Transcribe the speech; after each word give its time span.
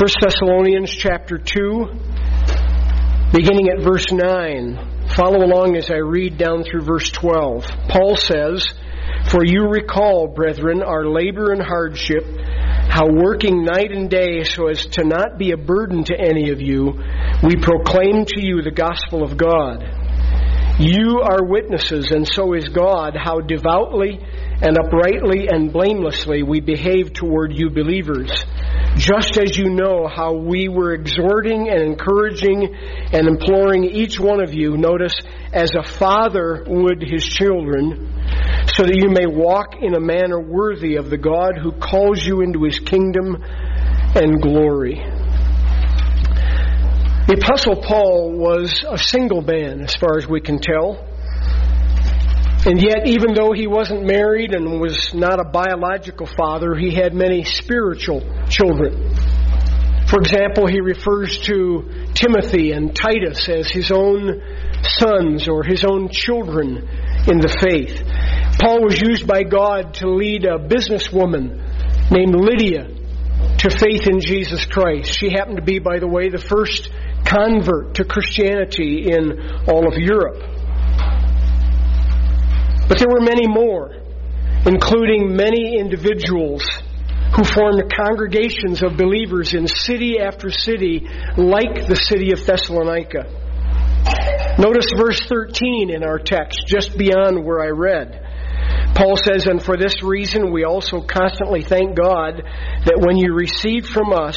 1 0.00 0.08
Thessalonians 0.22 0.90
chapter 0.90 1.36
2, 1.36 1.86
beginning 3.34 3.68
at 3.68 3.82
verse 3.84 4.10
9. 4.10 5.10
Follow 5.14 5.44
along 5.44 5.76
as 5.76 5.90
I 5.90 5.96
read 5.96 6.38
down 6.38 6.64
through 6.64 6.86
verse 6.86 7.10
12. 7.10 7.66
Paul 7.90 8.16
says, 8.16 8.66
For 9.28 9.44
you 9.44 9.68
recall, 9.68 10.28
brethren, 10.28 10.82
our 10.82 11.04
labor 11.04 11.52
and 11.52 11.60
hardship, 11.60 12.24
how 12.88 13.12
working 13.12 13.62
night 13.62 13.92
and 13.92 14.08
day 14.08 14.42
so 14.44 14.68
as 14.68 14.86
to 14.86 15.04
not 15.04 15.36
be 15.36 15.52
a 15.52 15.58
burden 15.58 16.02
to 16.04 16.18
any 16.18 16.48
of 16.48 16.62
you, 16.62 16.98
we 17.42 17.56
proclaim 17.56 18.24
to 18.24 18.40
you 18.40 18.62
the 18.62 18.70
gospel 18.70 19.22
of 19.22 19.36
God. 19.36 19.84
You 20.80 21.20
are 21.20 21.44
witnesses, 21.44 22.10
and 22.10 22.26
so 22.26 22.54
is 22.54 22.70
God, 22.70 23.18
how 23.22 23.40
devoutly 23.40 24.18
and 24.62 24.76
uprightly 24.78 25.48
and 25.48 25.72
blamelessly 25.72 26.42
we 26.42 26.60
behave 26.60 27.12
toward 27.12 27.52
you 27.52 27.70
believers 27.70 28.30
just 28.96 29.38
as 29.38 29.56
you 29.56 29.70
know 29.70 30.06
how 30.06 30.34
we 30.34 30.68
were 30.68 30.92
exhorting 30.92 31.68
and 31.70 31.80
encouraging 31.80 32.74
and 33.12 33.26
imploring 33.26 33.84
each 33.84 34.18
one 34.18 34.42
of 34.42 34.52
you, 34.52 34.76
notice, 34.76 35.14
as 35.52 35.70
a 35.74 35.82
father 35.82 36.64
would 36.66 37.02
his 37.02 37.24
children, 37.24 38.12
so 38.74 38.82
that 38.82 38.96
you 38.96 39.08
may 39.08 39.26
walk 39.26 39.76
in 39.80 39.94
a 39.94 40.00
manner 40.00 40.40
worthy 40.40 40.96
of 40.96 41.08
the 41.08 41.16
God 41.16 41.56
who 41.56 41.72
calls 41.72 42.24
you 42.24 42.42
into 42.42 42.64
his 42.64 42.78
kingdom 42.78 43.42
and 44.14 44.42
glory. 44.42 44.96
The 47.26 47.38
Apostle 47.40 47.76
Paul 47.76 48.32
was 48.32 48.84
a 48.86 48.98
single 48.98 49.40
man, 49.40 49.80
as 49.82 49.94
far 49.94 50.18
as 50.18 50.26
we 50.26 50.40
can 50.40 50.58
tell. 50.58 51.06
And 52.66 52.82
yet, 52.82 53.06
even 53.06 53.32
though 53.32 53.52
he 53.52 53.66
wasn't 53.66 54.04
married 54.04 54.52
and 54.52 54.80
was 54.80 55.14
not 55.14 55.40
a 55.40 55.44
biological 55.44 56.26
father, 56.26 56.74
he 56.74 56.94
had 56.94 57.14
many 57.14 57.42
spiritual 57.42 58.20
children. 58.50 59.14
For 60.06 60.18
example, 60.18 60.66
he 60.66 60.80
refers 60.80 61.38
to 61.46 62.10
Timothy 62.14 62.72
and 62.72 62.94
Titus 62.94 63.48
as 63.48 63.70
his 63.70 63.90
own 63.90 64.42
sons 64.82 65.48
or 65.48 65.62
his 65.62 65.84
own 65.84 66.10
children 66.10 66.86
in 67.28 67.38
the 67.40 67.48
faith. 67.48 68.02
Paul 68.60 68.82
was 68.82 69.00
used 69.00 69.26
by 69.26 69.42
God 69.42 69.94
to 69.94 70.10
lead 70.10 70.44
a 70.44 70.58
businesswoman 70.58 72.10
named 72.10 72.34
Lydia 72.34 72.88
to 73.58 73.70
faith 73.70 74.06
in 74.06 74.20
Jesus 74.20 74.66
Christ. 74.66 75.18
She 75.18 75.30
happened 75.30 75.56
to 75.56 75.62
be, 75.62 75.78
by 75.78 75.98
the 75.98 76.08
way, 76.08 76.28
the 76.28 76.38
first 76.38 76.90
convert 77.24 77.94
to 77.94 78.04
Christianity 78.04 79.06
in 79.10 79.64
all 79.66 79.86
of 79.86 79.96
Europe. 79.96 80.59
But 82.90 82.98
there 82.98 83.08
were 83.08 83.20
many 83.20 83.46
more, 83.46 83.94
including 84.66 85.36
many 85.36 85.78
individuals 85.78 86.64
who 87.36 87.44
formed 87.44 87.84
congregations 87.96 88.82
of 88.82 88.96
believers 88.96 89.54
in 89.54 89.68
city 89.68 90.18
after 90.18 90.50
city, 90.50 91.08
like 91.36 91.86
the 91.86 91.94
city 91.94 92.32
of 92.32 92.44
Thessalonica. 92.44 93.30
Notice 94.58 94.90
verse 94.96 95.20
13 95.28 95.90
in 95.90 96.02
our 96.02 96.18
text, 96.18 96.66
just 96.66 96.98
beyond 96.98 97.44
where 97.44 97.60
I 97.60 97.68
read. 97.68 98.26
Paul 98.96 99.16
says, 99.16 99.46
And 99.46 99.62
for 99.62 99.76
this 99.76 100.02
reason 100.02 100.50
we 100.50 100.64
also 100.64 101.00
constantly 101.00 101.62
thank 101.62 101.96
God 101.96 102.42
that 102.86 102.98
when 102.98 103.16
you 103.16 103.34
received 103.34 103.86
from 103.86 104.12
us 104.12 104.36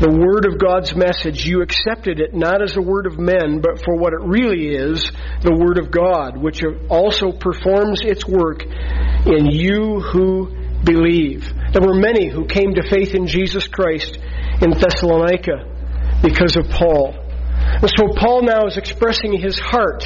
the 0.00 0.10
word 0.10 0.46
of 0.46 0.58
God's 0.58 0.96
message, 0.96 1.46
you 1.46 1.62
accepted 1.62 2.20
it 2.20 2.34
not 2.34 2.62
as 2.62 2.76
a 2.76 2.82
word 2.82 3.06
of 3.06 3.18
men, 3.18 3.60
but 3.60 3.84
for 3.84 3.96
what 3.96 4.12
it 4.12 4.20
really 4.20 4.74
is, 4.74 5.10
the 5.42 5.54
word 5.54 5.78
of 5.78 5.90
God, 5.90 6.36
which 6.36 6.64
also 6.88 7.30
performs 7.30 8.00
its 8.02 8.26
work 8.26 8.64
in 8.64 9.46
you 9.46 10.00
who 10.00 10.48
believe. 10.82 11.52
There 11.72 11.82
were 11.82 11.94
many 11.94 12.28
who 12.28 12.46
came 12.46 12.74
to 12.74 12.82
faith 12.82 13.14
in 13.14 13.26
Jesus 13.26 13.68
Christ 13.68 14.18
in 14.60 14.70
Thessalonica 14.70 16.20
because 16.22 16.56
of 16.56 16.68
Paul. 16.68 17.14
And 17.54 17.90
so 17.96 18.08
Paul 18.16 18.42
now 18.42 18.66
is 18.66 18.76
expressing 18.76 19.38
his 19.38 19.58
heart 19.58 20.04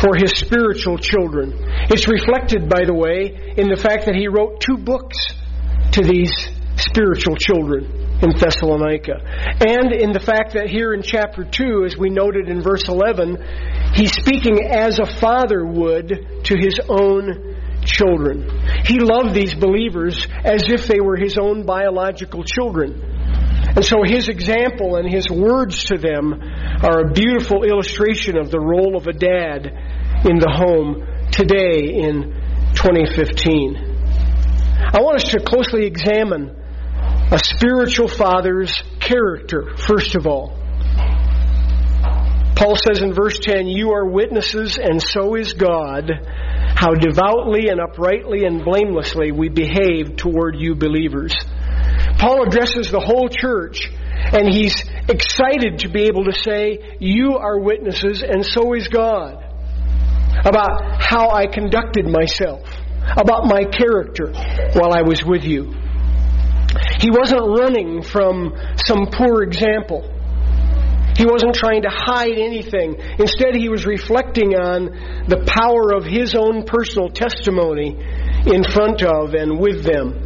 for 0.00 0.14
his 0.14 0.32
spiritual 0.32 0.98
children. 0.98 1.54
It's 1.90 2.06
reflected, 2.06 2.68
by 2.68 2.84
the 2.84 2.94
way, 2.94 3.54
in 3.56 3.68
the 3.68 3.76
fact 3.76 4.06
that 4.06 4.14
he 4.14 4.28
wrote 4.28 4.60
two 4.60 4.76
books 4.76 5.16
to 5.92 6.02
these 6.02 6.48
spiritual 6.76 7.36
children 7.36 7.84
in 8.22 8.30
Thessalonica. 8.36 9.20
And 9.66 9.92
in 9.92 10.12
the 10.12 10.20
fact 10.20 10.54
that 10.54 10.68
here 10.68 10.92
in 10.94 11.02
chapter 11.02 11.44
2, 11.44 11.84
as 11.84 11.96
we 11.96 12.10
noted 12.10 12.48
in 12.48 12.62
verse 12.62 12.88
11, 12.88 13.92
he's 13.94 14.12
speaking 14.12 14.64
as 14.64 14.98
a 14.98 15.06
father 15.06 15.64
would 15.64 16.44
to 16.44 16.56
his 16.56 16.80
own 16.88 17.56
children. 17.84 18.48
He 18.84 18.98
loved 18.98 19.34
these 19.34 19.54
believers 19.54 20.26
as 20.44 20.64
if 20.66 20.86
they 20.86 21.00
were 21.00 21.16
his 21.16 21.38
own 21.38 21.64
biological 21.64 22.42
children. 22.44 23.00
And 23.76 23.84
so 23.84 24.02
his 24.04 24.28
example 24.28 24.96
and 24.96 25.08
his 25.08 25.28
words 25.28 25.84
to 25.84 25.98
them 25.98 26.32
are 26.82 27.00
a 27.00 27.12
beautiful 27.12 27.64
illustration 27.64 28.38
of 28.38 28.50
the 28.50 28.60
role 28.60 28.96
of 28.96 29.06
a 29.06 29.12
dad 29.12 29.66
in 30.24 30.38
the 30.38 30.50
home 30.50 31.04
today 31.30 31.92
in 31.92 32.32
2015. 32.74 33.96
I 34.76 35.00
want 35.00 35.16
us 35.16 35.30
to 35.32 35.40
closely 35.40 35.84
examine 35.84 36.56
a 37.30 37.40
spiritual 37.42 38.06
father's 38.06 38.72
character, 39.00 39.76
first 39.76 40.14
of 40.14 40.26
all. 40.26 40.56
Paul 42.54 42.76
says 42.76 43.02
in 43.02 43.12
verse 43.12 43.38
10, 43.40 43.66
You 43.66 43.92
are 43.92 44.06
witnesses, 44.06 44.78
and 44.78 45.02
so 45.02 45.34
is 45.34 45.52
God, 45.52 46.10
how 46.76 46.94
devoutly 46.94 47.68
and 47.68 47.80
uprightly 47.80 48.44
and 48.44 48.64
blamelessly 48.64 49.32
we 49.32 49.48
behave 49.48 50.16
toward 50.16 50.56
you 50.56 50.76
believers. 50.76 51.34
Paul 52.18 52.44
addresses 52.46 52.90
the 52.90 53.00
whole 53.00 53.28
church, 53.28 53.90
and 53.90 54.48
he's 54.48 54.84
excited 55.08 55.80
to 55.80 55.88
be 55.88 56.04
able 56.04 56.24
to 56.24 56.32
say, 56.32 56.96
You 57.00 57.36
are 57.38 57.58
witnesses, 57.58 58.22
and 58.22 58.46
so 58.46 58.72
is 58.72 58.86
God, 58.86 59.44
about 60.44 61.02
how 61.02 61.30
I 61.30 61.46
conducted 61.46 62.06
myself, 62.06 62.68
about 63.16 63.46
my 63.46 63.64
character 63.64 64.32
while 64.74 64.92
I 64.94 65.02
was 65.02 65.24
with 65.24 65.42
you. 65.42 65.74
He 67.00 67.10
wasn't 67.10 67.42
running 67.58 68.02
from 68.02 68.54
some 68.84 69.08
poor 69.12 69.42
example. 69.42 70.12
He 71.16 71.24
wasn't 71.24 71.54
trying 71.54 71.82
to 71.82 71.90
hide 71.90 72.36
anything. 72.36 72.96
Instead, 73.18 73.54
he 73.56 73.70
was 73.70 73.86
reflecting 73.86 74.54
on 74.54 75.24
the 75.26 75.44
power 75.46 75.94
of 75.94 76.04
his 76.04 76.34
own 76.34 76.64
personal 76.64 77.08
testimony 77.08 77.96
in 78.44 78.62
front 78.64 79.02
of 79.02 79.32
and 79.32 79.58
with 79.58 79.82
them. 79.82 80.22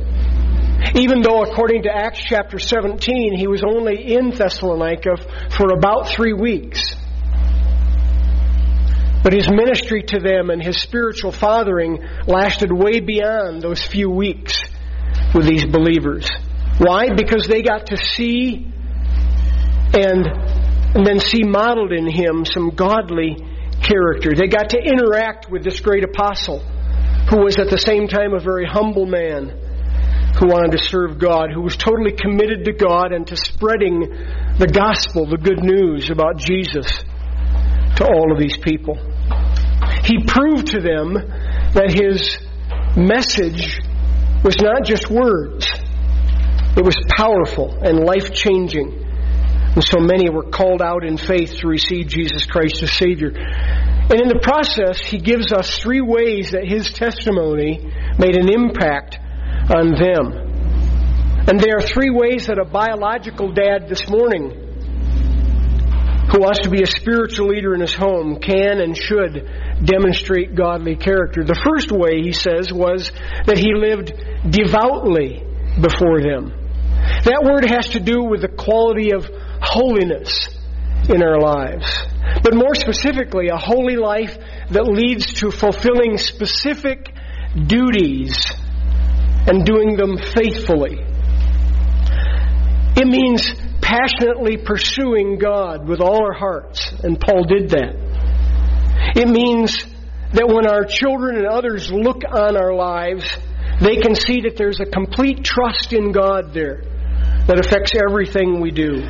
Even 0.97 1.23
though, 1.23 1.43
according 1.43 1.85
to 1.85 1.91
Acts 1.95 2.21
chapter 2.25 2.59
17, 2.59 3.37
he 3.37 3.47
was 3.47 3.63
only 3.63 4.15
in 4.15 4.31
Thessalonica 4.31 5.17
for 5.51 5.73
about 5.73 6.09
three 6.09 6.33
weeks. 6.33 6.81
But 9.23 9.35
his 9.35 9.49
ministry 9.49 10.03
to 10.09 10.19
them 10.19 10.51
and 10.51 10.63
his 10.63 10.81
spiritual 10.81 11.31
fathering 11.31 12.03
lasted 12.27 12.73
way 12.73 12.99
beyond 13.01 13.63
those 13.63 13.83
few 13.83 14.11
weeks 14.11 14.70
with 15.35 15.47
these 15.47 15.65
believers. 15.65 16.29
Why? 16.79 17.15
Because 17.15 17.47
they 17.47 17.63
got 17.63 17.87
to 17.89 17.97
see 17.97 18.67
and, 19.93 20.27
and 20.95 21.07
then 21.07 21.21
see 21.21 21.43
modeled 21.43 21.93
in 21.93 22.11
him 22.11 22.45
some 22.45 22.71
godly 22.71 23.37
character. 23.83 24.35
They 24.35 24.49
got 24.49 24.71
to 24.71 24.79
interact 24.79 25.51
with 25.51 25.65
this 25.65 25.81
great 25.81 26.05
apostle 26.05 26.61
who 27.31 27.45
was 27.45 27.59
at 27.59 27.71
the 27.71 27.79
same 27.79 28.09
time 28.09 28.35
a 28.35 28.41
very 28.41 28.67
humble 28.67 29.07
man 29.07 29.49
who 30.39 30.47
wanted 30.47 30.73
to 30.73 30.83
serve 30.83 31.19
God, 31.19 31.51
who 31.53 31.61
was 31.61 31.77
totally 31.77 32.13
committed 32.13 32.65
to 32.65 32.73
God 32.73 33.13
and 33.13 33.27
to 33.27 33.37
spreading 33.37 34.01
the 34.59 34.67
gospel, 34.67 35.27
the 35.27 35.37
good 35.37 35.63
news 35.63 36.11
about 36.11 36.39
Jesus 36.39 36.87
to 37.97 38.07
all 38.07 38.33
of 38.33 38.39
these 38.39 38.57
people. 38.57 38.97
He 40.05 40.25
proved 40.25 40.69
to 40.69 40.81
them 40.81 41.15
that 41.75 41.93
his 41.93 42.39
message 42.97 43.79
was 44.43 44.57
not 44.61 44.85
just 44.85 45.11
words, 45.11 45.67
it 46.77 46.85
was 46.85 46.97
powerful 47.09 47.79
and 47.83 48.01
life 48.01 48.33
changing. 48.33 49.07
And 49.75 49.85
so 49.85 50.01
many 50.01 50.29
were 50.31 50.51
called 50.51 50.83
out 50.83 51.05
in 51.05 51.17
faith 51.17 51.59
to 51.59 51.69
receive 51.69 52.09
Jesus 52.09 52.45
Christ 52.45 52.83
as 52.83 52.91
Savior. 52.93 53.31
And 53.31 54.21
in 54.21 54.29
the 54.29 54.41
process, 54.43 54.99
he 54.99 55.19
gives 55.19 55.53
us 55.53 55.79
three 55.79 56.01
ways 56.01 56.51
that 56.51 56.67
his 56.67 56.93
testimony 56.93 57.93
made 58.19 58.37
an 58.37 58.49
impact 58.49 59.19
on 59.73 59.95
them. 59.95 60.51
And 61.47 61.61
there 61.61 61.77
are 61.77 61.83
three 61.83 62.11
ways 62.11 62.47
that 62.47 62.59
a 62.59 62.65
biological 62.65 63.53
dad 63.53 63.89
this 63.89 64.09
morning 64.09 64.51
who 66.31 66.41
wants 66.41 66.61
to 66.61 66.71
be 66.71 66.83
a 66.83 66.87
spiritual 66.87 67.49
leader 67.49 67.75
in 67.75 67.81
his 67.81 67.95
home 67.95 68.41
can 68.41 68.81
and 68.81 68.97
should 68.97 69.49
demonstrate 69.85 70.55
godly 70.55 70.97
character. 70.97 71.45
The 71.45 71.61
first 71.65 71.91
way, 71.91 72.23
he 72.23 72.33
says, 72.33 72.73
was 72.73 73.11
that 73.47 73.59
he 73.59 73.75
lived 73.75 74.13
devoutly 74.49 75.43
before 75.81 76.21
them. 76.21 76.53
That 77.25 77.43
word 77.45 77.69
has 77.71 77.91
to 77.91 78.01
do 78.01 78.25
with 78.25 78.43
the 78.43 78.49
quality 78.49 79.13
of 79.13 79.29
holiness 79.63 80.49
in 81.09 81.23
our 81.23 81.41
lives. 81.41 81.87
But 82.43 82.55
more 82.55 82.75
specifically, 82.75 83.49
a 83.49 83.57
holy 83.57 83.97
life 83.97 84.37
that 84.71 84.85
leads 84.85 85.35
to 85.41 85.51
fulfilling 85.51 86.19
specific 86.19 87.13
duties 87.55 88.37
and 89.47 89.65
doing 89.65 89.97
them 89.97 90.19
faithfully. 90.19 90.99
It 92.97 93.07
means 93.07 93.55
passionately 93.81 94.59
pursuing 94.59 95.39
God 95.39 95.89
with 95.89 96.01
all 96.01 96.23
our 96.23 96.35
hearts, 96.35 96.93
and 97.03 97.19
Paul 97.19 97.45
did 97.45 97.71
that. 97.71 98.10
It 99.17 99.29
means 99.29 99.85
that 100.33 100.47
when 100.49 100.67
our 100.67 100.85
children 100.85 101.37
and 101.37 101.47
others 101.47 101.91
look 101.91 102.23
on 102.31 102.57
our 102.57 102.73
lives, 102.73 103.25
they 103.81 103.97
can 103.97 104.15
see 104.15 104.43
that 104.43 104.57
there's 104.57 104.81
a 104.81 104.87
complete 104.87 105.43
trust 105.43 105.93
in 105.93 106.13
God 106.13 106.55
there 106.55 106.83
that 107.47 107.59
affects 107.59 107.95
everything 107.95 108.61
we 108.61 108.71
do. 108.71 109.03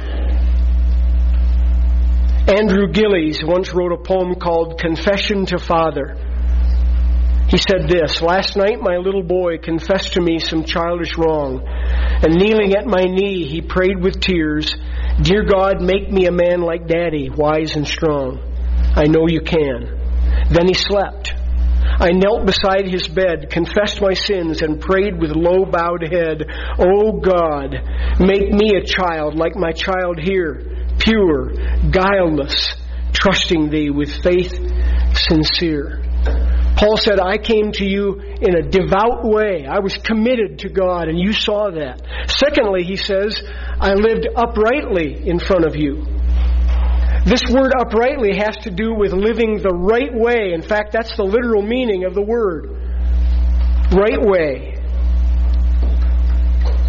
Andrew 2.49 2.89
Gillies 2.91 3.45
once 3.45 3.75
wrote 3.75 3.93
a 3.93 4.03
poem 4.03 4.35
called 4.37 4.81
Confession 4.81 5.47
to 5.47 5.59
Father. 5.59 6.17
He 7.49 7.59
said 7.59 7.89
this 7.89 8.23
Last 8.23 8.57
night 8.57 8.81
my 8.81 8.97
little 8.97 9.23
boy 9.23 9.59
confessed 9.59 10.15
to 10.15 10.21
me 10.21 10.39
some 10.39 10.65
childish 10.65 11.19
wrong, 11.19 11.63
and 11.67 12.35
kneeling 12.35 12.75
at 12.75 12.87
my 12.87 13.03
knee, 13.03 13.47
he 13.47 13.61
prayed 13.61 14.03
with 14.03 14.21
tears, 14.21 14.75
Dear 15.21 15.45
God, 15.45 15.83
make 15.83 16.11
me 16.11 16.27
a 16.27 16.33
man 16.33 16.63
like 16.63 16.87
Daddy, 16.87 17.29
wise 17.29 17.77
and 17.77 17.87
strong. 17.87 18.50
I 18.95 19.05
know 19.05 19.27
you 19.29 19.41
can. 19.41 19.99
Then 20.51 20.67
he 20.67 20.75
slept. 20.75 21.33
I 22.01 22.13
knelt 22.13 22.47
beside 22.47 22.87
his 22.87 23.07
bed, 23.09 23.51
confessed 23.51 24.01
my 24.01 24.15
sins, 24.15 24.63
and 24.63 24.81
prayed 24.81 25.21
with 25.21 25.33
low 25.33 25.65
bowed 25.65 26.03
head, 26.03 26.45
O 26.79 27.21
God, 27.21 27.75
make 28.19 28.51
me 28.51 28.77
a 28.77 28.85
child 28.85 29.35
like 29.35 29.55
my 29.55 29.73
child 29.73 30.19
here, 30.19 30.87
pure, 30.99 31.53
guileless, 31.91 32.75
trusting 33.13 33.71
thee 33.71 33.91
with 33.91 34.23
faith 34.23 34.53
sincere. 35.15 36.03
Paul 36.77 36.97
said, 36.97 37.21
I 37.21 37.37
came 37.37 37.73
to 37.73 37.85
you 37.85 38.19
in 38.21 38.57
a 38.57 38.63
devout 38.63 39.25
way. 39.25 39.67
I 39.67 39.81
was 39.81 39.99
committed 39.99 40.61
to 40.61 40.71
God, 40.71 41.09
and 41.09 41.19
you 41.19 41.33
saw 41.33 41.71
that. 41.71 42.01
Secondly, 42.29 42.85
he 42.85 42.97
says, 42.97 43.43
I 43.79 43.93
lived 43.93 44.27
uprightly 44.35 45.29
in 45.29 45.39
front 45.39 45.67
of 45.67 45.77
you. 45.77 46.07
This 47.25 47.43
word 47.51 47.73
uprightly 47.79 48.37
has 48.37 48.57
to 48.65 48.71
do 48.71 48.95
with 48.95 49.13
living 49.13 49.59
the 49.63 49.75
right 49.75 50.13
way. 50.13 50.53
In 50.53 50.63
fact, 50.63 50.93
that's 50.93 51.17
the 51.17 51.25
literal 51.25 51.63
meaning 51.63 52.05
of 52.05 52.15
the 52.15 52.23
word. 52.23 52.71
Right 53.93 54.21
way. 54.21 54.77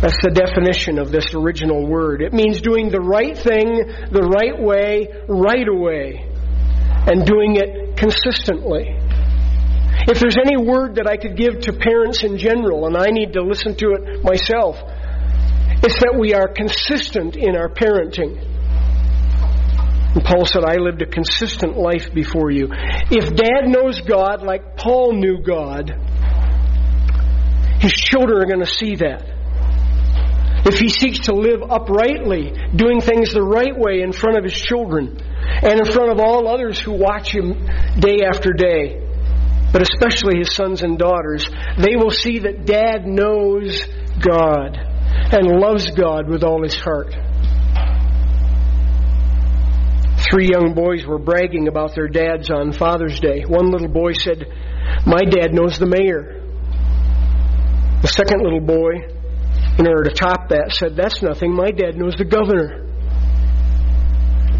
That's 0.01 0.18
the 0.24 0.31
definition 0.33 0.98
of 0.98 1.12
this 1.12 1.36
original 1.36 1.86
word. 1.86 2.24
It 2.24 2.33
means 2.33 2.62
doing 2.62 2.89
the 2.89 3.01
right 3.01 3.38
thing 3.38 3.86
the 4.10 4.24
right 4.24 4.60
way, 4.60 5.07
right 5.28 5.68
away, 5.68 6.25
and 7.06 7.25
doing 7.25 7.57
it 7.57 7.98
consistently. 7.98 8.98
If 10.07 10.19
there's 10.19 10.38
any 10.44 10.57
word 10.57 10.95
that 10.95 11.07
I 11.07 11.18
could 11.18 11.38
give 11.38 11.62
to 11.69 11.74
parents 11.74 12.24
in 12.24 12.39
general, 12.39 12.88
and 12.88 12.98
I 12.98 13.12
need 13.12 13.33
to 13.33 13.44
listen 13.44 13.75
to 13.75 13.92
it 13.94 14.24
myself, 14.24 14.78
it's 15.83 16.00
that 16.01 16.16
we 16.18 16.33
are 16.33 16.48
consistent 16.48 17.36
in 17.36 17.56
our 17.56 17.69
parenting. 17.69 18.50
And 20.13 20.25
Paul 20.25 20.45
said, 20.45 20.63
I 20.65 20.75
lived 20.75 21.01
a 21.01 21.05
consistent 21.05 21.77
life 21.77 22.13
before 22.13 22.51
you. 22.51 22.67
If 22.71 23.33
dad 23.33 23.67
knows 23.67 24.01
God 24.01 24.43
like 24.43 24.75
Paul 24.75 25.13
knew 25.13 25.41
God, 25.41 25.89
his 27.79 27.93
children 27.93 28.41
are 28.41 28.45
going 28.45 28.59
to 28.59 28.65
see 28.65 28.95
that. 28.97 29.23
If 30.63 30.79
he 30.79 30.89
seeks 30.89 31.27
to 31.27 31.33
live 31.33 31.63
uprightly, 31.63 32.53
doing 32.75 33.01
things 33.01 33.33
the 33.33 33.41
right 33.41 33.75
way 33.75 34.01
in 34.01 34.11
front 34.11 34.37
of 34.37 34.43
his 34.43 34.53
children, 34.53 35.17
and 35.63 35.79
in 35.79 35.91
front 35.91 36.11
of 36.11 36.19
all 36.19 36.47
others 36.47 36.79
who 36.79 36.91
watch 36.91 37.33
him 37.33 37.65
day 37.99 38.19
after 38.27 38.53
day, 38.53 39.01
but 39.73 39.81
especially 39.81 40.37
his 40.37 40.53
sons 40.53 40.83
and 40.83 40.99
daughters, 40.99 41.47
they 41.77 41.95
will 41.95 42.11
see 42.11 42.39
that 42.39 42.65
dad 42.65 43.07
knows 43.07 43.81
God 44.19 44.77
and 44.77 45.47
loves 45.47 45.89
God 45.91 46.29
with 46.29 46.43
all 46.43 46.61
his 46.61 46.75
heart. 46.75 47.15
Three 50.31 50.48
young 50.48 50.74
boys 50.74 51.06
were 51.06 51.19
bragging 51.19 51.68
about 51.68 51.94
their 51.94 52.07
dads 52.07 52.50
on 52.50 52.72
Father's 52.72 53.19
Day. 53.19 53.44
One 53.45 53.69
little 53.69 53.89
boy 53.89 54.13
said, 54.13 54.48
My 55.06 55.19
dad 55.25 55.54
knows 55.54 55.78
the 55.78 55.86
mayor. 55.86 56.39
The 58.01 58.07
second 58.07 58.42
little 58.42 58.62
boy, 58.62 59.12
in 59.78 59.86
order 59.86 60.10
to 60.10 60.16
top 60.16 60.48
that, 60.48 60.72
said, 60.72 60.95
That's 60.95 61.22
nothing. 61.22 61.54
My 61.54 61.72
dad 61.72 61.98
knows 61.98 62.16
the 62.16 62.24
governor. 62.24 62.88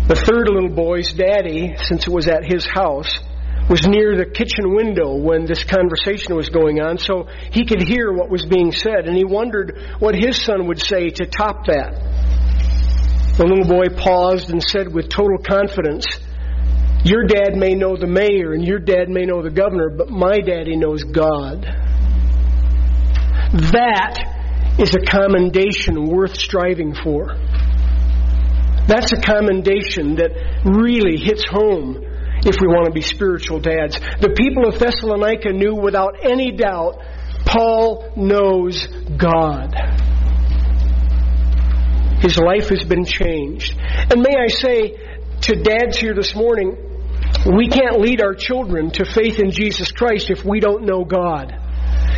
The 0.10 0.16
third 0.28 0.50
little 0.50 0.76
boy's 0.76 1.14
daddy, 1.14 1.74
since 1.78 2.06
it 2.06 2.12
was 2.12 2.28
at 2.28 2.44
his 2.44 2.66
house, 2.68 3.20
was 3.70 3.88
near 3.88 4.18
the 4.18 4.26
kitchen 4.26 4.76
window 4.76 5.16
when 5.16 5.46
this 5.46 5.64
conversation 5.64 6.36
was 6.36 6.50
going 6.50 6.82
on, 6.82 6.98
so 6.98 7.30
he 7.52 7.64
could 7.64 7.82
hear 7.82 8.12
what 8.12 8.30
was 8.30 8.46
being 8.46 8.74
said, 8.74 9.08
and 9.08 9.16
he 9.16 9.24
wondered 9.24 9.80
what 10.00 10.16
his 10.16 10.44
son 10.44 10.68
would 10.68 10.82
say 10.82 11.12
to 11.12 11.26
top 11.26 11.68
that. 11.68 12.21
The 13.38 13.46
little 13.46 13.68
boy 13.68 13.88
paused 13.96 14.50
and 14.52 14.62
said 14.62 14.94
with 14.94 15.10
total 15.10 15.38
confidence, 15.38 16.06
Your 17.04 17.26
dad 17.26 17.56
may 17.56 17.76
know 17.76 17.96
the 17.96 18.08
mayor 18.08 18.54
and 18.54 18.66
your 18.66 18.80
dad 18.80 19.10
may 19.10 19.26
know 19.26 19.42
the 19.42 19.50
governor, 19.50 19.90
but 19.90 20.10
my 20.10 20.40
daddy 20.40 20.76
knows 20.76 21.04
God. 21.04 21.64
That 23.54 24.76
is 24.80 24.96
a 24.96 25.00
commendation 25.00 26.08
worth 26.08 26.38
striving 26.38 26.94
for. 26.94 27.36
That's 28.88 29.12
a 29.14 29.22
commendation 29.22 30.16
that 30.16 30.32
really 30.66 31.18
hits 31.18 31.46
home 31.50 32.04
if 32.44 32.60
we 32.60 32.68
want 32.68 32.86
to 32.88 32.92
be 32.92 33.02
spiritual 33.02 33.60
dads. 33.60 34.00
The 34.20 34.34
people 34.36 34.68
of 34.68 34.80
Thessalonica 34.80 35.54
knew 35.54 35.76
without 35.76 36.26
any 36.26 36.52
doubt 36.52 37.00
Paul 37.46 38.12
knows 38.16 38.88
God. 39.18 39.76
His 42.22 42.38
life 42.38 42.70
has 42.70 42.84
been 42.84 43.06
changed. 43.06 43.76
And 43.78 44.22
may 44.22 44.36
I 44.38 44.48
say 44.48 44.98
to 45.42 45.56
dads 45.56 45.98
here 45.98 46.14
this 46.14 46.36
morning, 46.36 46.78
we 47.56 47.68
can't 47.68 48.00
lead 48.00 48.22
our 48.22 48.36
children 48.36 48.92
to 48.92 49.06
faith 49.06 49.40
in 49.40 49.52
Jesus 49.52 49.92
Christ 49.92 50.30
if 50.30 50.46
we 50.46 50.60
don't 50.60 50.86
know 50.86 51.04
God. 51.04 51.58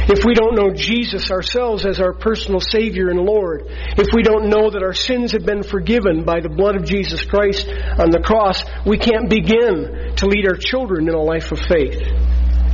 If 0.05 0.25
we 0.25 0.33
don't 0.33 0.55
know 0.55 0.73
Jesus 0.73 1.31
ourselves 1.31 1.85
as 1.85 2.01
our 2.01 2.11
personal 2.11 2.59
Savior 2.59 3.09
and 3.09 3.19
Lord, 3.19 3.67
if 3.69 4.07
we 4.13 4.21
don't 4.21 4.49
know 4.49 4.69
that 4.69 4.83
our 4.83 4.93
sins 4.93 5.31
have 5.31 5.45
been 5.45 5.63
forgiven 5.63 6.25
by 6.25 6.41
the 6.41 6.49
blood 6.49 6.75
of 6.75 6.83
Jesus 6.83 7.23
Christ 7.23 7.69
on 7.69 8.11
the 8.11 8.19
cross, 8.21 8.61
we 8.85 8.97
can't 8.97 9.29
begin 9.29 10.13
to 10.17 10.25
lead 10.25 10.45
our 10.45 10.57
children 10.57 11.07
in 11.07 11.13
a 11.13 11.21
life 11.21 11.53
of 11.53 11.59
faith. 11.59 12.01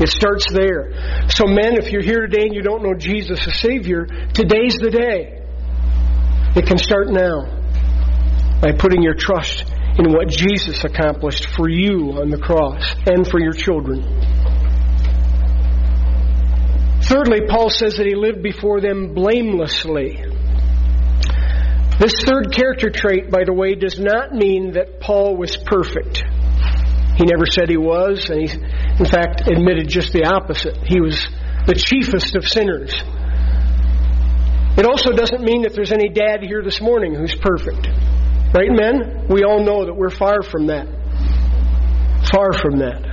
It 0.02 0.10
starts 0.10 0.46
there. 0.52 1.28
So, 1.30 1.46
men, 1.46 1.78
if 1.78 1.92
you're 1.92 2.02
here 2.02 2.26
today 2.26 2.48
and 2.48 2.56
you 2.56 2.64
don't 2.64 2.82
know 2.82 2.96
Jesus 2.96 3.46
as 3.46 3.60
Savior, 3.60 4.06
today's 4.34 4.76
the 4.76 4.90
day. 4.90 5.36
It 6.56 6.66
can 6.66 6.78
start 6.78 7.10
now 7.10 7.46
by 8.62 8.72
putting 8.72 9.04
your 9.04 9.14
trust 9.14 9.66
in 9.98 10.12
what 10.12 10.30
Jesus 10.30 10.84
accomplished 10.84 11.48
for 11.56 11.70
you 11.70 12.14
on 12.20 12.30
the 12.30 12.38
cross 12.38 12.96
and 13.06 13.28
for 13.28 13.40
your 13.40 13.54
children. 13.54 14.02
Thirdly, 17.04 17.42
Paul 17.48 17.70
says 17.70 17.98
that 17.98 18.06
he 18.06 18.16
lived 18.16 18.42
before 18.42 18.82
them 18.82 19.14
blamelessly. 19.14 20.24
This 22.00 22.14
third 22.26 22.52
character 22.52 22.90
trait, 22.90 23.30
by 23.30 23.44
the 23.44 23.54
way, 23.54 23.76
does 23.76 24.00
not 24.00 24.34
mean 24.34 24.74
that 24.74 25.00
Paul 25.00 25.36
was 25.36 25.58
perfect. 25.58 26.24
He 27.18 27.26
never 27.26 27.46
said 27.46 27.70
he 27.70 27.78
was, 27.78 28.30
and 28.30 28.40
he, 28.42 28.50
in 29.00 29.06
fact, 29.06 29.48
admitted 29.48 29.90
just 29.90 30.14
the 30.14 30.26
opposite. 30.26 30.78
He 30.88 31.02
was 31.02 31.28
the 31.66 31.76
chiefest 31.76 32.36
of 32.36 32.48
sinners. 32.48 32.94
It 34.80 34.86
also 34.86 35.12
doesn't 35.12 35.44
mean 35.44 35.64
that 35.64 35.74
there's 35.74 35.92
any 35.92 36.08
dad 36.08 36.42
here 36.42 36.64
this 36.64 36.80
morning 36.80 37.14
who's 37.14 37.36
perfect. 37.36 37.86
Right, 38.56 38.72
men? 38.72 39.28
We 39.28 39.44
all 39.44 39.62
know 39.62 39.84
that 39.86 39.94
we're 39.94 40.10
far 40.10 40.42
from 40.42 40.68
that. 40.68 40.88
Far 42.32 42.54
from 42.54 42.80
that. 42.80 43.04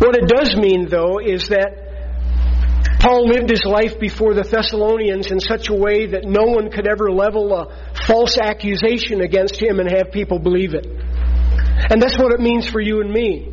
What 0.00 0.16
it 0.16 0.26
does 0.26 0.56
mean, 0.56 0.88
though, 0.88 1.20
is 1.20 1.50
that 1.50 2.98
Paul 2.98 3.28
lived 3.28 3.48
his 3.48 3.62
life 3.64 4.00
before 4.00 4.34
the 4.34 4.42
Thessalonians 4.42 5.30
in 5.30 5.38
such 5.38 5.68
a 5.68 5.74
way 5.74 6.06
that 6.06 6.24
no 6.24 6.46
one 6.46 6.68
could 6.72 6.88
ever 6.88 7.12
level 7.12 7.54
a 7.54 7.94
false 8.08 8.36
accusation 8.36 9.20
against 9.20 9.62
him 9.62 9.78
and 9.78 9.88
have 9.88 10.10
people 10.10 10.40
believe 10.40 10.74
it. 10.74 10.84
And 10.84 12.02
that's 12.02 12.18
what 12.18 12.32
it 12.32 12.40
means 12.40 12.66
for 12.66 12.80
you 12.80 13.02
and 13.02 13.12
me. 13.12 13.50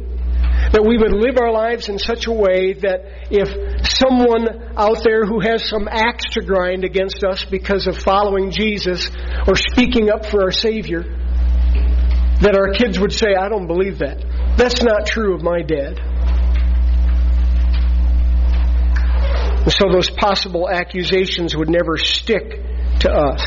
That 0.71 0.83
we 0.83 0.97
would 0.97 1.13
live 1.13 1.37
our 1.37 1.51
lives 1.51 1.89
in 1.89 1.99
such 1.99 2.25
a 2.25 2.31
way 2.31 2.73
that 2.73 3.29
if 3.29 3.70
someone 3.83 4.73
out 4.77 5.03
there 5.03 5.25
who 5.25 5.39
has 5.39 5.67
some 5.67 5.87
axe 5.89 6.25
to 6.33 6.41
grind 6.41 6.83
against 6.83 7.23
us 7.23 7.45
because 7.45 7.87
of 7.87 7.97
following 7.97 8.51
Jesus 8.51 9.09
or 9.47 9.55
speaking 9.55 10.09
up 10.09 10.25
for 10.25 10.43
our 10.43 10.51
Savior, 10.51 11.03
that 12.41 12.55
our 12.55 12.73
kids 12.73 12.99
would 12.99 13.13
say, 13.13 13.35
I 13.39 13.49
don't 13.49 13.67
believe 13.67 13.99
that. 13.99 14.23
That's 14.57 14.81
not 14.81 15.05
true 15.05 15.35
of 15.35 15.41
my 15.41 15.61
dad. 15.61 15.99
And 19.61 19.71
so 19.71 19.91
those 19.91 20.09
possible 20.09 20.67
accusations 20.69 21.55
would 21.55 21.69
never 21.69 21.97
stick 21.97 22.59
to 23.01 23.11
us. 23.11 23.43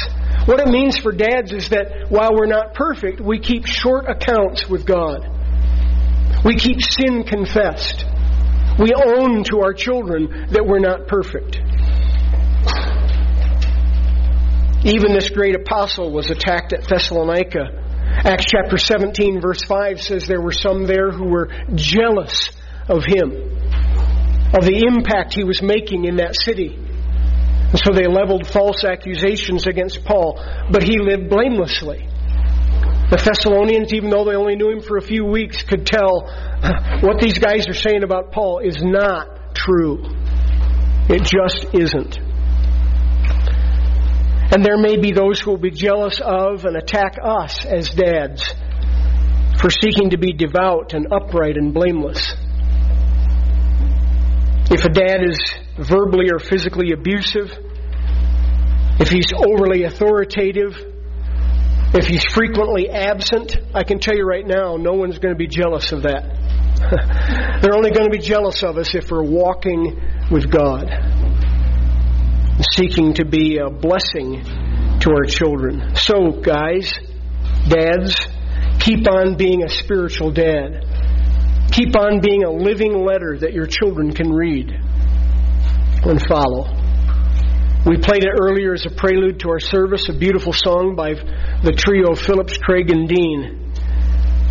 What 0.47 0.61
it 0.61 0.69
means 0.69 0.97
for 0.99 1.11
dads 1.11 1.53
is 1.53 1.71
that 1.71 2.07
while 2.09 2.31
we're 2.35 2.47
not 2.47 2.75
perfect, 2.75 3.21
we 3.21 3.39
keep 3.41 3.67
short 3.67 4.09
accounts 4.09 4.69
with 4.69 4.87
God. 4.87 5.29
We 6.45 6.57
keep 6.57 6.81
sin 6.83 7.25
confessed. 7.25 8.04
We 8.79 8.93
own 8.93 9.45
to 9.45 9.61
our 9.61 9.73
children 9.73 10.49
that 10.51 10.67
we're 10.67 10.81
not 10.81 11.07
perfect. 11.07 11.61
Even 14.85 15.15
this 15.15 15.31
great 15.31 15.55
apostle 15.55 16.11
was 16.13 16.29
attacked 16.31 16.73
at 16.73 16.87
Thessalonica. 16.89 17.83
Acts 18.25 18.47
chapter 18.47 18.77
17, 18.77 19.41
verse 19.41 19.63
5 19.65 20.01
says 20.01 20.27
there 20.27 20.41
were 20.41 20.53
some 20.53 20.87
there 20.87 21.11
who 21.11 21.27
were 21.29 21.51
jealous 21.75 22.51
of 22.89 23.05
him, 23.05 23.33
of 24.53 24.65
the 24.65 24.85
impact 24.87 25.35
he 25.35 25.45
was 25.45 25.63
making 25.63 26.05
in 26.05 26.17
that 26.17 26.35
city. 26.35 26.75
And 26.77 27.81
so 27.85 27.93
they 27.93 28.07
leveled 28.07 28.47
false 28.47 28.85
accusations 28.85 29.67
against 29.67 30.05
Paul, 30.05 30.39
but 30.71 30.83
he 30.83 30.99
lived 30.99 31.31
blamelessly. 31.31 32.09
The 33.15 33.31
Thessalonians, 33.31 33.95
even 33.95 34.11
though 34.11 34.25
they 34.25 34.35
only 34.35 34.57
knew 34.57 34.71
him 34.71 34.81
for 34.81 34.97
a 34.97 35.01
few 35.01 35.25
weeks, 35.25 35.63
could 35.63 35.87
tell 35.87 36.27
what 37.01 37.21
these 37.21 37.39
guys 37.39 37.69
are 37.69 37.75
saying 37.75 38.03
about 38.03 38.33
Paul 38.33 38.59
is 38.59 38.83
not 38.83 39.55
true. 39.55 40.03
It 41.09 41.23
just 41.23 41.65
isn't. 41.73 42.19
And 44.51 44.65
there 44.65 44.77
may 44.77 44.97
be 44.97 45.13
those 45.13 45.39
who 45.39 45.53
will 45.53 45.59
be 45.59 45.71
jealous 45.71 46.21
of 46.21 46.65
and 46.65 46.77
attack 46.77 47.17
us 47.23 47.65
as 47.65 47.89
dads 47.91 48.53
for 49.61 49.71
seeking 49.71 50.11
to 50.11 50.19
be 50.19 50.33
devout 50.33 50.93
and 50.93 51.13
upright 51.13 51.57
and 51.57 51.73
blameless. 51.73 52.35
If 54.73 54.85
a 54.85 54.91
dad 54.91 55.23
is 55.23 55.39
verbally 55.79 56.31
or 56.33 56.41
physically 56.41 56.91
abusive, 56.91 57.53
if 58.99 59.09
he's 59.09 59.31
overly 59.33 59.85
authoritative, 59.85 60.94
if 61.95 62.07
he's 62.07 62.25
frequently 62.25 62.91
absent, 62.91 63.57
I 63.73 63.85
can 63.85 64.01
tell 64.01 64.17
you 64.17 64.25
right 64.25 64.45
now, 64.45 64.77
no 64.77 64.95
one's 64.95 65.19
going 65.19 65.33
to 65.33 65.39
be 65.39 65.47
jealous 65.47 65.93
of 65.93 66.03
that. 66.03 66.25
They're 67.63 67.75
only 67.75 67.93
going 67.93 68.11
to 68.11 68.17
be 68.17 68.23
jealous 68.23 68.65
of 68.65 68.77
us 68.79 68.97
if 68.97 69.13
we're 69.13 69.23
walking 69.23 70.03
with 70.29 70.51
God, 70.51 70.91
seeking 72.73 73.15
to 73.15 73.25
be 73.25 73.59
a 73.59 73.71
blessing 73.71 74.43
to 75.01 75.11
our 75.11 75.25
children. 75.25 75.95
So, 75.95 76.33
guys, 76.33 76.93
dads, 77.69 78.27
keep 78.81 79.09
on 79.09 79.37
being 79.37 79.63
a 79.63 79.69
spiritual 79.69 80.33
dad. 80.33 81.71
Keep 81.71 81.97
on 81.97 82.21
being 82.21 82.43
a 82.43 82.51
living 82.51 83.05
letter 83.05 83.39
that 83.39 83.53
your 83.53 83.67
children 83.67 84.13
can 84.13 84.33
read 84.33 84.71
and 84.71 86.21
follow. 86.27 86.84
We 87.87 87.99
played 87.99 88.25
it 88.25 88.33
earlier 88.41 88.73
as 88.73 88.87
a 88.87 88.91
prelude 88.91 89.41
to 89.41 89.51
our 89.51 89.61
service, 89.61 90.09
a 90.09 90.15
beautiful 90.15 90.55
song 90.55 90.97
by 90.97 91.13
the 91.13 91.75
trio 91.77 92.15
Phillips, 92.15 92.57
Craig, 92.57 92.91
and 92.91 93.07
Dean. 93.07 93.75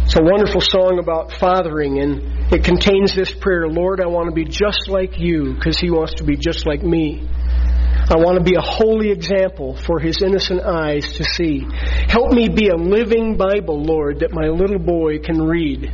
It's 0.06 0.16
a 0.16 0.22
wonderful 0.22 0.62
song 0.62 1.00
about 1.02 1.34
fathering, 1.34 2.00
and 2.00 2.54
it 2.54 2.64
contains 2.64 3.16
this 3.16 3.34
prayer 3.34 3.68
Lord, 3.68 4.02
I 4.02 4.06
want 4.06 4.30
to 4.30 4.36
be 4.36 4.46
just 4.46 4.88
like 4.88 5.18
you 5.18 5.56
because 5.56 5.80
He 5.80 5.90
wants 5.90 6.14
to 6.22 6.24
be 6.24 6.38
just 6.38 6.68
like 6.68 6.84
me. 6.84 7.28
I 7.28 8.18
want 8.18 8.38
to 8.38 8.44
be 8.44 8.54
a 8.54 8.62
holy 8.62 9.10
example 9.10 9.78
for 9.78 10.00
His 10.00 10.22
innocent 10.22 10.62
eyes 10.62 11.14
to 11.14 11.24
see. 11.24 11.66
Help 12.08 12.32
me 12.34 12.50
be 12.50 12.68
a 12.68 12.76
living 12.76 13.36
Bible, 13.36 13.82
Lord, 13.82 14.20
that 14.20 14.32
my 14.32 14.50
little 14.50 14.78
boy 14.78 15.18
can 15.18 15.42
read. 15.42 15.90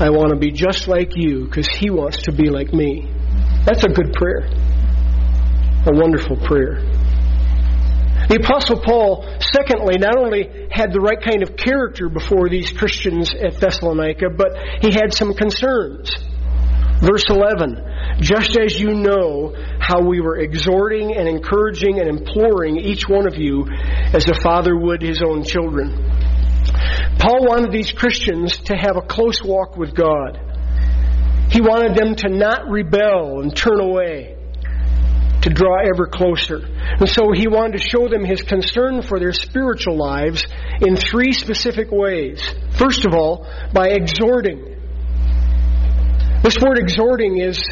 I 0.00 0.10
want 0.10 0.30
to 0.30 0.36
be 0.36 0.50
just 0.50 0.88
like 0.88 1.12
you 1.14 1.44
because 1.44 1.68
He 1.68 1.90
wants 1.90 2.24
to 2.24 2.32
be 2.32 2.50
like 2.50 2.72
me. 2.72 3.08
That's 3.64 3.84
a 3.84 3.90
good 3.90 4.12
prayer 4.12 4.50
a 5.86 5.92
wonderful 5.92 6.36
prayer. 6.36 6.80
The 8.28 8.40
Apostle 8.42 8.80
Paul, 8.80 9.28
secondly, 9.52 9.98
not 9.98 10.16
only 10.16 10.68
had 10.70 10.92
the 10.92 11.00
right 11.00 11.20
kind 11.20 11.42
of 11.42 11.56
character 11.56 12.08
before 12.08 12.48
these 12.48 12.72
Christians 12.72 13.34
at 13.34 13.60
Thessalonica, 13.60 14.30
but 14.34 14.56
he 14.80 14.92
had 14.92 15.12
some 15.12 15.34
concerns. 15.34 16.10
Verse 17.04 17.24
11 17.28 18.18
Just 18.20 18.56
as 18.56 18.80
you 18.80 18.94
know 18.94 19.54
how 19.78 20.00
we 20.00 20.20
were 20.20 20.38
exhorting 20.38 21.14
and 21.14 21.28
encouraging 21.28 22.00
and 22.00 22.08
imploring 22.08 22.78
each 22.78 23.06
one 23.06 23.26
of 23.26 23.36
you 23.36 23.68
as 24.14 24.26
a 24.28 24.34
father 24.40 24.74
would 24.74 25.02
his 25.02 25.22
own 25.22 25.44
children. 25.44 25.92
Paul 27.18 27.44
wanted 27.44 27.72
these 27.72 27.92
Christians 27.92 28.56
to 28.72 28.74
have 28.74 28.96
a 28.96 29.02
close 29.02 29.42
walk 29.44 29.76
with 29.76 29.94
God. 29.94 30.40
He 31.50 31.60
wanted 31.60 31.94
them 31.94 32.14
to 32.16 32.28
not 32.30 32.70
rebel 32.70 33.42
and 33.42 33.54
turn 33.54 33.80
away 33.80 34.33
to 35.44 35.50
draw 35.50 35.76
ever 35.76 36.06
closer. 36.06 36.56
And 36.56 37.06
so 37.06 37.30
he 37.32 37.46
wanted 37.48 37.78
to 37.78 37.78
show 37.78 38.08
them 38.08 38.24
his 38.24 38.40
concern 38.42 39.02
for 39.02 39.20
their 39.20 39.34
spiritual 39.34 39.94
lives 39.94 40.42
in 40.80 40.96
three 40.96 41.34
specific 41.34 41.88
ways. 41.90 42.42
First 42.78 43.04
of 43.04 43.12
all, 43.12 43.46
by 43.70 43.88
exhorting. 43.88 44.70
This 46.42 46.58
word 46.58 46.78
exhorting 46.78 47.42
is, 47.42 47.62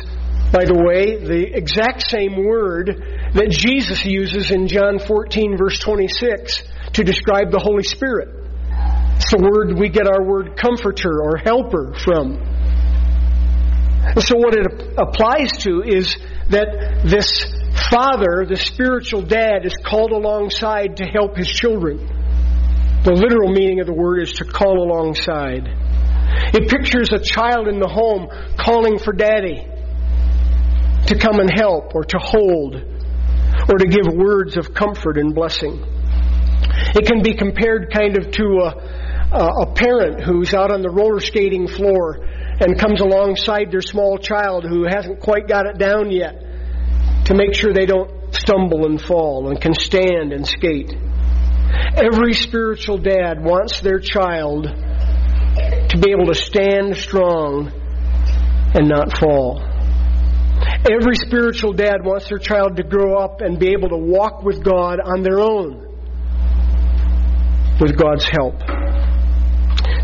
by 0.52 0.66
the 0.66 0.84
way, 0.84 1.16
the 1.16 1.56
exact 1.56 2.10
same 2.10 2.44
word 2.44 2.88
that 3.32 3.48
Jesus 3.48 4.04
uses 4.04 4.50
in 4.50 4.68
John 4.68 4.98
14, 4.98 5.56
verse 5.56 5.78
26, 5.78 6.62
to 6.92 7.04
describe 7.04 7.50
the 7.50 7.58
Holy 7.58 7.84
Spirit. 7.84 8.28
It's 9.16 9.30
the 9.30 9.40
word 9.40 9.78
we 9.78 9.88
get 9.88 10.06
our 10.06 10.22
word 10.22 10.58
comforter 10.58 11.22
or 11.22 11.38
helper 11.38 11.94
from. 12.04 12.36
And 14.04 14.22
so 14.22 14.36
what 14.36 14.54
it 14.54 14.66
applies 14.98 15.52
to 15.64 15.80
is 15.80 16.18
that 16.50 17.00
this 17.06 17.61
father, 17.90 18.44
the 18.48 18.56
spiritual 18.56 19.22
dad, 19.22 19.64
is 19.64 19.74
called 19.84 20.12
alongside 20.12 20.96
to 20.98 21.04
help 21.04 21.36
his 21.36 21.48
children. 21.48 21.98
The 23.04 23.12
literal 23.12 23.50
meaning 23.50 23.80
of 23.80 23.86
the 23.86 23.92
word 23.92 24.22
is 24.22 24.32
to 24.34 24.44
call 24.44 24.82
alongside. 24.82 25.66
It 26.54 26.68
pictures 26.68 27.10
a 27.12 27.18
child 27.18 27.68
in 27.68 27.80
the 27.80 27.88
home 27.88 28.28
calling 28.56 28.98
for 28.98 29.12
daddy 29.12 29.66
to 31.06 31.18
come 31.18 31.40
and 31.40 31.50
help 31.50 31.94
or 31.94 32.04
to 32.04 32.18
hold 32.18 32.76
or 32.76 33.78
to 33.78 33.86
give 33.86 34.14
words 34.14 34.56
of 34.56 34.72
comfort 34.72 35.18
and 35.18 35.34
blessing. 35.34 35.84
It 36.94 37.06
can 37.06 37.22
be 37.22 37.34
compared 37.34 37.92
kind 37.92 38.16
of 38.16 38.30
to 38.32 38.44
a, 39.32 39.62
a 39.62 39.72
parent 39.74 40.22
who's 40.22 40.54
out 40.54 40.70
on 40.70 40.82
the 40.82 40.90
roller 40.90 41.20
skating 41.20 41.66
floor 41.66 42.18
and 42.60 42.78
comes 42.78 43.00
alongside 43.00 43.70
their 43.70 43.82
small 43.82 44.18
child 44.18 44.64
who 44.64 44.84
hasn't 44.84 45.20
quite 45.20 45.48
got 45.48 45.66
it 45.66 45.78
down 45.78 46.10
yet 46.10 46.41
to 47.26 47.34
make 47.34 47.54
sure 47.54 47.72
they 47.72 47.86
don't 47.86 48.10
stumble 48.34 48.86
and 48.86 49.00
fall 49.00 49.48
and 49.48 49.60
can 49.60 49.74
stand 49.74 50.32
and 50.32 50.46
skate. 50.46 50.92
Every 51.94 52.34
spiritual 52.34 52.98
dad 52.98 53.42
wants 53.42 53.80
their 53.80 53.98
child 53.98 54.64
to 54.64 55.98
be 55.98 56.10
able 56.10 56.26
to 56.26 56.34
stand 56.34 56.96
strong 56.96 57.70
and 58.74 58.88
not 58.88 59.16
fall. 59.18 59.62
Every 60.90 61.16
spiritual 61.16 61.72
dad 61.72 62.04
wants 62.04 62.28
their 62.28 62.38
child 62.38 62.76
to 62.76 62.82
grow 62.82 63.16
up 63.16 63.40
and 63.40 63.58
be 63.58 63.70
able 63.70 63.90
to 63.90 63.96
walk 63.96 64.42
with 64.42 64.64
God 64.64 65.00
on 65.00 65.22
their 65.22 65.40
own 65.40 65.88
with 67.80 67.96
God's 67.96 68.28
help. 68.28 68.60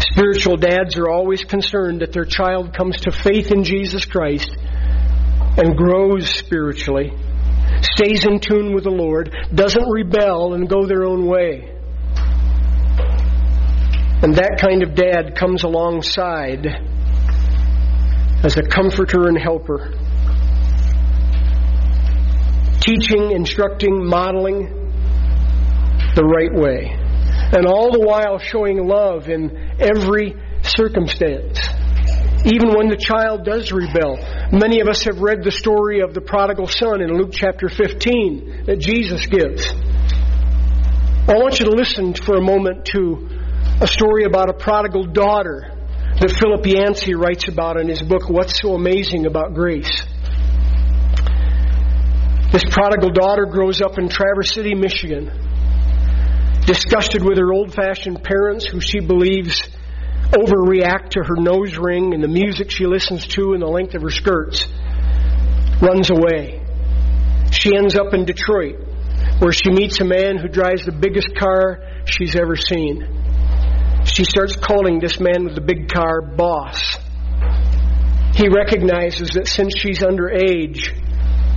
Spiritual 0.00 0.56
dads 0.56 0.98
are 0.98 1.08
always 1.08 1.44
concerned 1.44 2.00
that 2.00 2.12
their 2.12 2.24
child 2.24 2.76
comes 2.76 3.00
to 3.02 3.12
faith 3.12 3.50
in 3.50 3.64
Jesus 3.64 4.04
Christ 4.04 4.50
and 5.58 5.76
grows 5.76 6.30
spiritually, 6.30 7.12
stays 7.82 8.24
in 8.24 8.38
tune 8.38 8.74
with 8.74 8.84
the 8.84 8.90
Lord, 8.90 9.34
doesn't 9.52 9.88
rebel 9.90 10.54
and 10.54 10.68
go 10.68 10.86
their 10.86 11.04
own 11.04 11.26
way. 11.26 11.74
And 14.22 14.36
that 14.36 14.58
kind 14.60 14.84
of 14.84 14.94
dad 14.94 15.36
comes 15.36 15.64
alongside 15.64 16.66
as 18.44 18.56
a 18.56 18.62
comforter 18.62 19.26
and 19.26 19.36
helper, 19.36 19.92
teaching, 22.80 23.32
instructing, 23.32 24.06
modeling 24.06 24.74
the 26.14 26.24
right 26.24 26.54
way, 26.54 26.96
and 27.52 27.66
all 27.66 27.90
the 27.90 28.00
while 28.00 28.38
showing 28.38 28.86
love 28.86 29.28
in 29.28 29.76
every 29.80 30.36
circumstance 30.62 31.58
even 32.44 32.74
when 32.74 32.88
the 32.88 32.96
child 32.96 33.44
does 33.44 33.72
rebel. 33.72 34.16
Many 34.50 34.80
of 34.80 34.88
us 34.88 35.04
have 35.04 35.20
read 35.20 35.44
the 35.44 35.50
story 35.50 36.00
of 36.00 36.14
the 36.14 36.22
prodigal 36.22 36.68
son 36.68 37.02
in 37.02 37.12
Luke 37.18 37.32
chapter 37.32 37.68
15 37.68 38.64
that 38.64 38.78
Jesus 38.78 39.26
gives. 39.26 39.68
I 41.28 41.36
want 41.36 41.60
you 41.60 41.66
to 41.66 41.72
listen 41.72 42.14
for 42.14 42.36
a 42.36 42.40
moment 42.40 42.86
to 42.96 43.28
a 43.82 43.86
story 43.86 44.24
about 44.24 44.48
a 44.48 44.54
prodigal 44.54 45.04
daughter 45.04 45.70
that 46.18 46.30
Philip 46.32 46.64
Yancey 46.64 47.14
writes 47.14 47.46
about 47.48 47.78
in 47.78 47.88
his 47.90 48.00
book, 48.00 48.30
What's 48.30 48.58
So 48.58 48.72
Amazing 48.72 49.26
About 49.26 49.52
Grace. 49.52 50.02
This 52.50 52.64
prodigal 52.70 53.10
daughter 53.10 53.44
grows 53.44 53.82
up 53.82 53.98
in 53.98 54.08
Traverse 54.08 54.54
City, 54.54 54.74
Michigan, 54.74 55.30
disgusted 56.64 57.22
with 57.22 57.36
her 57.36 57.52
old 57.52 57.74
fashioned 57.74 58.24
parents 58.24 58.66
who 58.66 58.80
she 58.80 59.00
believes 59.00 59.60
overreact 60.32 61.10
to 61.10 61.20
her 61.20 61.36
nose 61.36 61.76
ring 61.78 62.12
and 62.14 62.22
the 62.22 62.28
music 62.28 62.70
she 62.70 62.86
listens 62.86 63.26
to 63.28 63.54
and 63.54 63.62
the 63.62 63.66
length 63.66 63.94
of 63.94 64.02
her 64.02 64.10
skirts, 64.10 64.66
runs 65.80 66.10
away. 66.10 66.62
She 67.50 67.74
ends 67.74 67.96
up 67.96 68.12
in 68.12 68.24
Detroit, 68.24 68.76
where 69.38 69.52
she 69.52 69.70
meets 69.70 70.00
a 70.00 70.04
man 70.04 70.36
who 70.36 70.48
drives 70.48 70.84
the 70.84 70.92
biggest 70.92 71.34
car 71.34 72.02
she's 72.04 72.36
ever 72.36 72.56
seen. 72.56 74.04
She 74.04 74.24
starts 74.24 74.56
calling 74.56 75.00
this 75.00 75.18
man 75.18 75.44
with 75.44 75.54
the 75.54 75.60
big 75.60 75.88
car 75.88 76.20
boss. 76.20 76.98
He 78.34 78.48
recognizes 78.48 79.30
that 79.30 79.48
since 79.48 79.74
she's 79.78 80.00
underage, 80.00 80.94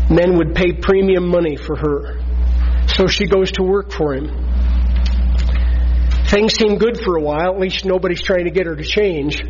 men 0.09 0.37
would 0.37 0.55
pay 0.55 0.73
premium 0.73 1.27
money 1.27 1.55
for 1.55 1.75
her. 1.75 2.21
So 2.87 3.07
she 3.07 3.27
goes 3.27 3.51
to 3.53 3.63
work 3.63 3.91
for 3.91 4.13
him. 4.13 4.50
Things 6.31 6.53
seem 6.53 6.77
good 6.77 6.97
for 6.97 7.17
a 7.17 7.21
while, 7.21 7.55
at 7.55 7.59
least 7.59 7.83
nobody's 7.83 8.21
trying 8.21 8.45
to 8.45 8.51
get 8.51 8.65
her 8.65 8.73
to 8.73 8.85
change. 8.85 9.43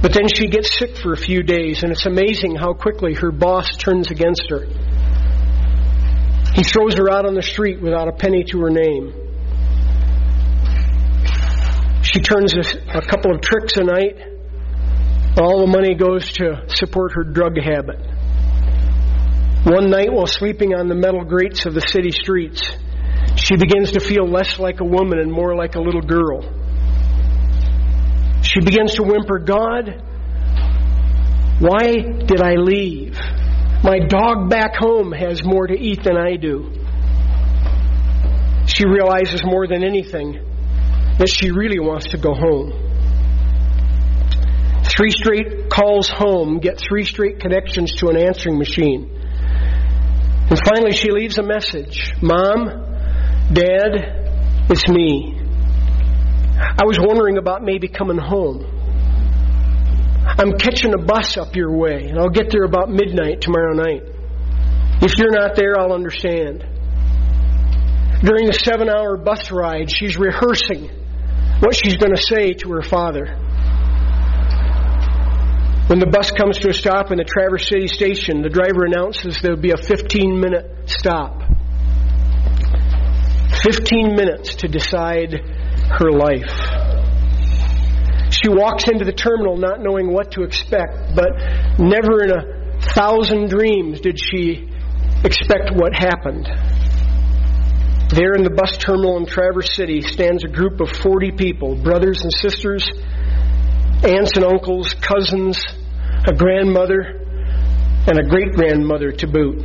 But 0.00 0.12
then 0.12 0.28
she 0.28 0.46
gets 0.46 0.78
sick 0.78 0.96
for 0.96 1.12
a 1.12 1.16
few 1.16 1.42
days, 1.42 1.82
and 1.82 1.90
it's 1.90 2.06
amazing 2.06 2.54
how 2.54 2.72
quickly 2.72 3.14
her 3.14 3.32
boss 3.32 3.68
turns 3.76 4.12
against 4.12 4.44
her. 4.50 4.64
He 6.54 6.62
throws 6.62 6.94
her 6.94 7.10
out 7.10 7.26
on 7.26 7.34
the 7.34 7.42
street 7.42 7.82
without 7.82 8.06
a 8.06 8.12
penny 8.12 8.44
to 8.44 8.60
her 8.60 8.70
name. 8.70 9.12
She 12.04 12.20
turns 12.20 12.54
a, 12.54 12.98
a 12.98 13.02
couple 13.04 13.34
of 13.34 13.40
tricks 13.40 13.76
a 13.76 13.82
night. 13.82 14.16
All 15.36 15.66
the 15.66 15.72
money 15.72 15.96
goes 15.96 16.30
to 16.34 16.62
support 16.68 17.10
her 17.16 17.24
drug 17.24 17.56
habit. 17.60 17.98
One 19.64 19.90
night, 19.90 20.12
while 20.12 20.28
sleeping 20.28 20.76
on 20.76 20.86
the 20.86 20.94
metal 20.94 21.24
grates 21.24 21.66
of 21.66 21.74
the 21.74 21.80
city 21.80 22.12
streets, 22.12 22.62
she 23.36 23.56
begins 23.56 23.92
to 23.92 24.00
feel 24.00 24.26
less 24.26 24.58
like 24.58 24.80
a 24.80 24.84
woman 24.84 25.18
and 25.18 25.30
more 25.30 25.54
like 25.54 25.74
a 25.74 25.80
little 25.80 26.02
girl. 26.02 26.42
She 28.42 28.60
begins 28.60 28.94
to 28.94 29.02
whimper, 29.02 29.38
God, 29.38 30.02
why 31.60 31.92
did 31.92 32.40
I 32.40 32.54
leave? 32.54 33.18
My 33.82 33.98
dog 33.98 34.50
back 34.50 34.76
home 34.76 35.12
has 35.12 35.44
more 35.44 35.66
to 35.66 35.74
eat 35.78 36.04
than 36.04 36.16
I 36.16 36.36
do. 36.36 36.72
She 38.66 38.86
realizes 38.86 39.44
more 39.44 39.66
than 39.66 39.84
anything 39.84 40.40
that 41.18 41.28
she 41.28 41.50
really 41.50 41.78
wants 41.78 42.06
to 42.08 42.18
go 42.18 42.34
home. 42.34 42.72
Three 44.84 45.10
straight 45.10 45.70
calls 45.70 46.08
home 46.08 46.58
get 46.60 46.78
three 46.78 47.04
straight 47.04 47.40
connections 47.40 47.92
to 47.96 48.08
an 48.08 48.16
answering 48.16 48.58
machine. 48.58 49.10
And 50.50 50.58
finally, 50.66 50.92
she 50.92 51.10
leaves 51.10 51.38
a 51.38 51.42
message 51.42 52.12
Mom, 52.22 52.93
Dad, 53.52 54.70
it's 54.70 54.88
me. 54.88 55.40
I 56.56 56.84
was 56.84 56.98
wondering 56.98 57.36
about 57.36 57.62
maybe 57.62 57.88
coming 57.88 58.16
home. 58.16 58.64
I'm 60.26 60.56
catching 60.56 60.94
a 60.94 60.98
bus 60.98 61.36
up 61.36 61.54
your 61.54 61.76
way, 61.76 62.08
and 62.08 62.18
I'll 62.18 62.30
get 62.30 62.50
there 62.50 62.64
about 62.64 62.90
midnight 62.90 63.42
tomorrow 63.42 63.74
night. 63.74 64.02
If 65.02 65.18
you're 65.18 65.30
not 65.30 65.56
there, 65.56 65.78
I'll 65.78 65.92
understand. 65.92 66.60
During 68.22 68.46
the 68.46 68.58
seven 68.64 68.88
hour 68.88 69.18
bus 69.18 69.50
ride, 69.50 69.90
she's 69.90 70.16
rehearsing 70.16 70.88
what 71.60 71.76
she's 71.76 71.96
going 71.96 72.14
to 72.14 72.22
say 72.22 72.54
to 72.54 72.72
her 72.72 72.82
father. 72.82 73.38
When 75.86 75.98
the 75.98 76.06
bus 76.10 76.30
comes 76.30 76.58
to 76.60 76.70
a 76.70 76.72
stop 76.72 77.12
in 77.12 77.18
the 77.18 77.24
Traverse 77.24 77.68
City 77.68 77.88
station, 77.88 78.40
the 78.40 78.48
driver 78.48 78.86
announces 78.86 79.42
there'll 79.42 79.60
be 79.60 79.72
a 79.72 79.76
15 79.76 80.40
minute 80.40 80.88
stop. 80.88 81.43
15 83.64 84.14
minutes 84.14 84.56
to 84.56 84.68
decide 84.68 85.32
her 85.32 86.12
life. 86.12 86.52
She 88.30 88.50
walks 88.50 88.88
into 88.88 89.06
the 89.06 89.12
terminal 89.12 89.56
not 89.56 89.80
knowing 89.80 90.12
what 90.12 90.32
to 90.32 90.42
expect, 90.42 91.14
but 91.14 91.30
never 91.78 92.22
in 92.22 92.30
a 92.30 92.80
thousand 92.94 93.48
dreams 93.48 94.00
did 94.00 94.18
she 94.20 94.68
expect 95.24 95.70
what 95.72 95.94
happened. 95.94 96.46
There 98.10 98.34
in 98.34 98.44
the 98.44 98.54
bus 98.54 98.76
terminal 98.76 99.16
in 99.16 99.24
Traverse 99.24 99.74
City 99.74 100.02
stands 100.02 100.44
a 100.44 100.48
group 100.48 100.80
of 100.80 100.90
40 100.90 101.32
people, 101.32 101.74
brothers 101.74 102.22
and 102.22 102.32
sisters, 102.32 102.86
aunts 104.04 104.36
and 104.36 104.44
uncles, 104.44 104.92
cousins, 104.94 105.58
a 106.28 106.34
grandmother, 106.34 107.24
and 108.06 108.18
a 108.18 108.28
great 108.28 108.52
grandmother 108.52 109.12
to 109.12 109.26
boot. 109.26 109.64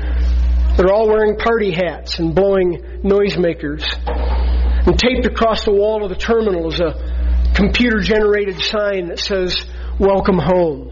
They're 0.79 0.93
all 0.93 1.09
wearing 1.09 1.35
party 1.35 1.73
hats 1.73 2.19
and 2.19 2.33
blowing 2.33 3.01
noisemakers. 3.03 3.83
And 4.07 4.97
taped 4.97 5.25
across 5.25 5.65
the 5.65 5.73
wall 5.73 6.05
of 6.05 6.09
the 6.09 6.15
terminal 6.15 6.71
is 6.71 6.79
a 6.79 7.51
computer 7.53 7.99
generated 7.99 8.61
sign 8.61 9.07
that 9.07 9.19
says, 9.19 9.57
Welcome 9.99 10.39
home. 10.39 10.89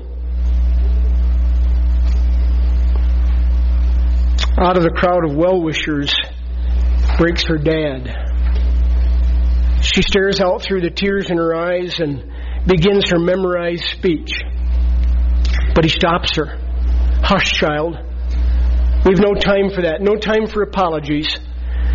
Out 4.60 4.76
of 4.76 4.84
the 4.84 4.92
crowd 4.94 5.24
of 5.24 5.34
well 5.38 5.62
wishers 5.62 6.14
breaks 7.18 7.46
her 7.46 7.58
dad. 7.58 8.14
She 9.84 10.02
stares 10.02 10.42
out 10.42 10.64
through 10.64 10.82
the 10.82 10.90
tears 10.90 11.30
in 11.30 11.38
her 11.38 11.56
eyes 11.56 12.02
and 12.02 12.30
begins 12.68 13.10
her 13.12 13.20
memorized 13.20 13.86
speech. 13.86 14.34
But 15.74 15.86
he 15.86 15.90
stops 15.90 16.36
her. 16.36 16.60
Hush, 17.24 17.54
child. 17.54 18.00
We've 19.08 19.20
no 19.20 19.36
time 19.36 19.70
for 19.70 19.84
that. 19.84 20.02
No 20.02 20.18
time 20.18 20.48
for 20.48 20.64
apologies. 20.64 21.34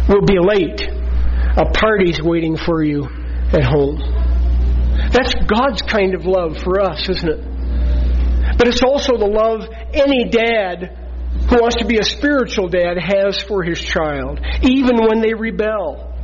We'll 0.09 0.25
be 0.25 0.39
late. 0.41 0.81
A 0.81 1.67
party's 1.71 2.23
waiting 2.23 2.57
for 2.57 2.83
you 2.83 3.05
at 3.53 3.65
home. 3.65 4.01
That's 5.13 5.35
God's 5.45 5.83
kind 5.83 6.15
of 6.15 6.25
love 6.25 6.57
for 6.57 6.81
us, 6.81 7.07
isn't 7.11 7.29
it? 7.29 8.57
But 8.57 8.67
it's 8.67 8.83
also 8.83 9.19
the 9.19 9.27
love 9.27 9.69
any 9.93 10.31
dad 10.31 10.97
who 11.51 11.61
wants 11.61 11.77
to 11.77 11.85
be 11.85 11.99
a 11.99 12.05
spiritual 12.05 12.69
dad 12.69 12.97
has 12.97 13.43
for 13.43 13.63
his 13.63 13.79
child, 13.79 14.41
even 14.63 14.97
when 14.97 15.21
they 15.21 15.35
rebel. 15.35 16.17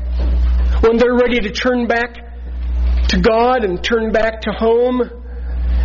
When 0.81 0.97
they're 0.97 1.17
ready 1.17 1.41
to 1.41 1.51
turn 1.51 1.87
back 1.87 2.17
to 3.09 3.21
God 3.21 3.63
and 3.65 3.85
turn 3.85 4.11
back 4.11 4.41
to 4.43 4.53
home, 4.53 5.01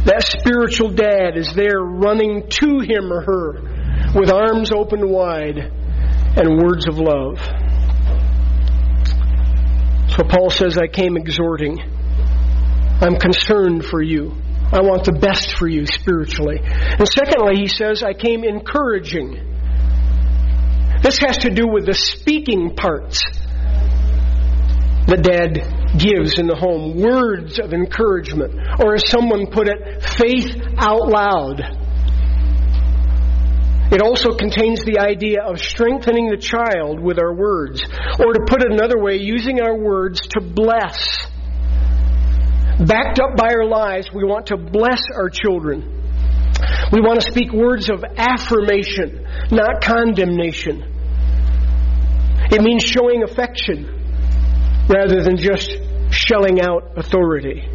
that 0.05 0.23
spiritual 0.23 0.91
dad 0.91 1.35
is 1.35 1.53
there 1.53 1.79
running 1.79 2.47
to 2.47 2.79
him 2.79 3.11
or 3.11 3.21
her 3.21 3.72
with 4.15 4.31
arms 4.31 4.71
open 4.71 5.09
wide 5.09 5.57
and 5.57 6.57
words 6.61 6.87
of 6.87 6.97
love. 6.97 7.39
So 10.15 10.23
Paul 10.23 10.49
says, 10.49 10.77
I 10.77 10.87
came 10.87 11.17
exhorting 11.17 11.79
I'm 13.03 13.17
concerned 13.17 13.83
for 13.85 14.01
you. 14.01 14.31
I 14.71 14.79
want 14.79 15.03
the 15.03 15.11
best 15.11 15.57
for 15.57 15.67
you 15.67 15.85
spiritually. 15.85 16.59
And 16.63 17.05
secondly, 17.07 17.57
he 17.57 17.67
says, 17.67 18.01
I 18.01 18.13
came 18.13 18.45
encouraging. 18.45 19.33
This 21.01 21.17
has 21.19 21.39
to 21.39 21.49
do 21.49 21.67
with 21.67 21.85
the 21.85 21.93
speaking 21.93 22.75
parts 22.77 23.21
that 25.07 25.21
dad 25.21 25.99
gives 25.99 26.39
in 26.39 26.47
the 26.47 26.55
home 26.55 26.95
words 26.95 27.59
of 27.59 27.73
encouragement, 27.73 28.53
or 28.79 28.95
as 28.95 29.09
someone 29.09 29.47
put 29.47 29.67
it, 29.67 30.01
faith 30.01 30.55
out 30.77 31.09
loud. 31.09 31.59
It 33.93 34.01
also 34.01 34.33
contains 34.33 34.83
the 34.83 34.99
idea 34.99 35.43
of 35.43 35.59
strengthening 35.59 36.29
the 36.29 36.37
child 36.37 36.99
with 36.99 37.19
our 37.19 37.33
words, 37.33 37.81
or 38.19 38.33
to 38.33 38.45
put 38.47 38.63
it 38.63 38.71
another 38.71 38.99
way, 38.99 39.17
using 39.17 39.61
our 39.61 39.77
words 39.77 40.19
to 40.31 40.41
bless 40.41 41.29
backed 42.79 43.19
up 43.19 43.35
by 43.37 43.53
our 43.53 43.65
lives, 43.65 44.11
we 44.13 44.23
want 44.23 44.47
to 44.47 44.57
bless 44.57 45.01
our 45.15 45.29
children. 45.29 46.01
We 46.91 47.01
want 47.01 47.21
to 47.21 47.31
speak 47.31 47.51
words 47.51 47.89
of 47.89 48.03
affirmation, 48.03 49.27
not 49.51 49.81
condemnation. 49.81 50.89
It 52.51 52.61
means 52.61 52.83
showing 52.83 53.23
affection 53.23 54.85
rather 54.87 55.23
than 55.23 55.37
just 55.37 55.71
shelling 56.11 56.61
out 56.61 56.97
authority. 56.97 57.67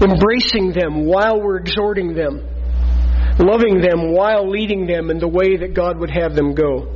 Embracing 0.00 0.72
them 0.72 1.04
while 1.04 1.40
we're 1.40 1.58
exhorting 1.58 2.14
them. 2.14 2.46
Loving 3.38 3.80
them 3.80 4.12
while 4.12 4.48
leading 4.48 4.86
them 4.86 5.10
in 5.10 5.18
the 5.18 5.28
way 5.28 5.58
that 5.58 5.74
God 5.74 5.98
would 5.98 6.10
have 6.10 6.34
them 6.34 6.54
go. 6.54 6.92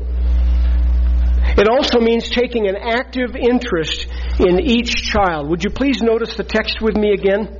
It 1.56 1.68
also 1.68 2.00
means 2.00 2.30
taking 2.30 2.68
an 2.68 2.76
active 2.76 3.36
interest 3.36 4.06
in 4.38 4.60
each 4.60 4.94
child. 4.94 5.48
Would 5.50 5.64
you 5.64 5.70
please 5.70 6.00
notice 6.00 6.36
the 6.36 6.44
text 6.44 6.80
with 6.80 6.96
me 6.96 7.12
again? 7.12 7.58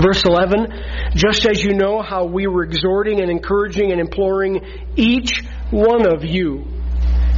Verse 0.00 0.24
11, 0.24 0.72
just 1.14 1.46
as 1.46 1.62
you 1.62 1.74
know 1.74 2.00
how 2.00 2.24
we 2.24 2.46
were 2.46 2.64
exhorting 2.64 3.20
and 3.20 3.30
encouraging 3.30 3.92
and 3.92 4.00
imploring 4.00 4.60
each 4.96 5.42
one 5.70 6.06
of 6.06 6.24
you 6.24 6.64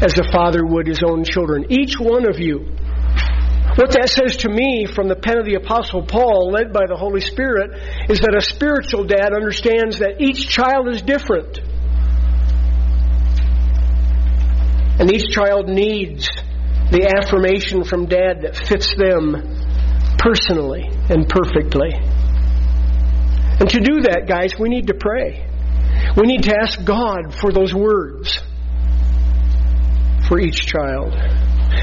as 0.00 0.18
a 0.18 0.30
father 0.30 0.64
would 0.64 0.86
his 0.86 1.02
own 1.02 1.24
children. 1.24 1.66
Each 1.70 1.98
one 1.98 2.28
of 2.28 2.38
you. 2.38 2.76
What 3.76 3.90
that 3.92 4.08
says 4.08 4.36
to 4.38 4.48
me 4.48 4.86
from 4.86 5.08
the 5.08 5.16
pen 5.16 5.38
of 5.38 5.46
the 5.46 5.56
Apostle 5.56 6.06
Paul, 6.06 6.52
led 6.52 6.72
by 6.72 6.86
the 6.86 6.94
Holy 6.94 7.20
Spirit, 7.20 7.72
is 8.08 8.20
that 8.20 8.36
a 8.36 8.40
spiritual 8.40 9.02
dad 9.04 9.34
understands 9.34 9.98
that 9.98 10.20
each 10.20 10.48
child 10.48 10.88
is 10.88 11.02
different. 11.02 11.58
And 15.00 15.10
each 15.10 15.28
child 15.34 15.68
needs 15.68 16.28
the 16.92 17.18
affirmation 17.18 17.82
from 17.82 18.06
dad 18.06 18.42
that 18.42 18.54
fits 18.54 18.94
them 18.94 19.42
personally 20.18 20.88
and 21.10 21.28
perfectly. 21.28 21.90
And 23.58 23.68
to 23.70 23.80
do 23.80 24.02
that, 24.02 24.26
guys, 24.28 24.56
we 24.56 24.68
need 24.68 24.86
to 24.86 24.94
pray. 24.94 25.44
We 26.16 26.28
need 26.28 26.44
to 26.44 26.56
ask 26.56 26.84
God 26.84 27.34
for 27.34 27.50
those 27.50 27.74
words 27.74 28.38
for 30.28 30.38
each 30.38 30.66
child. 30.66 31.12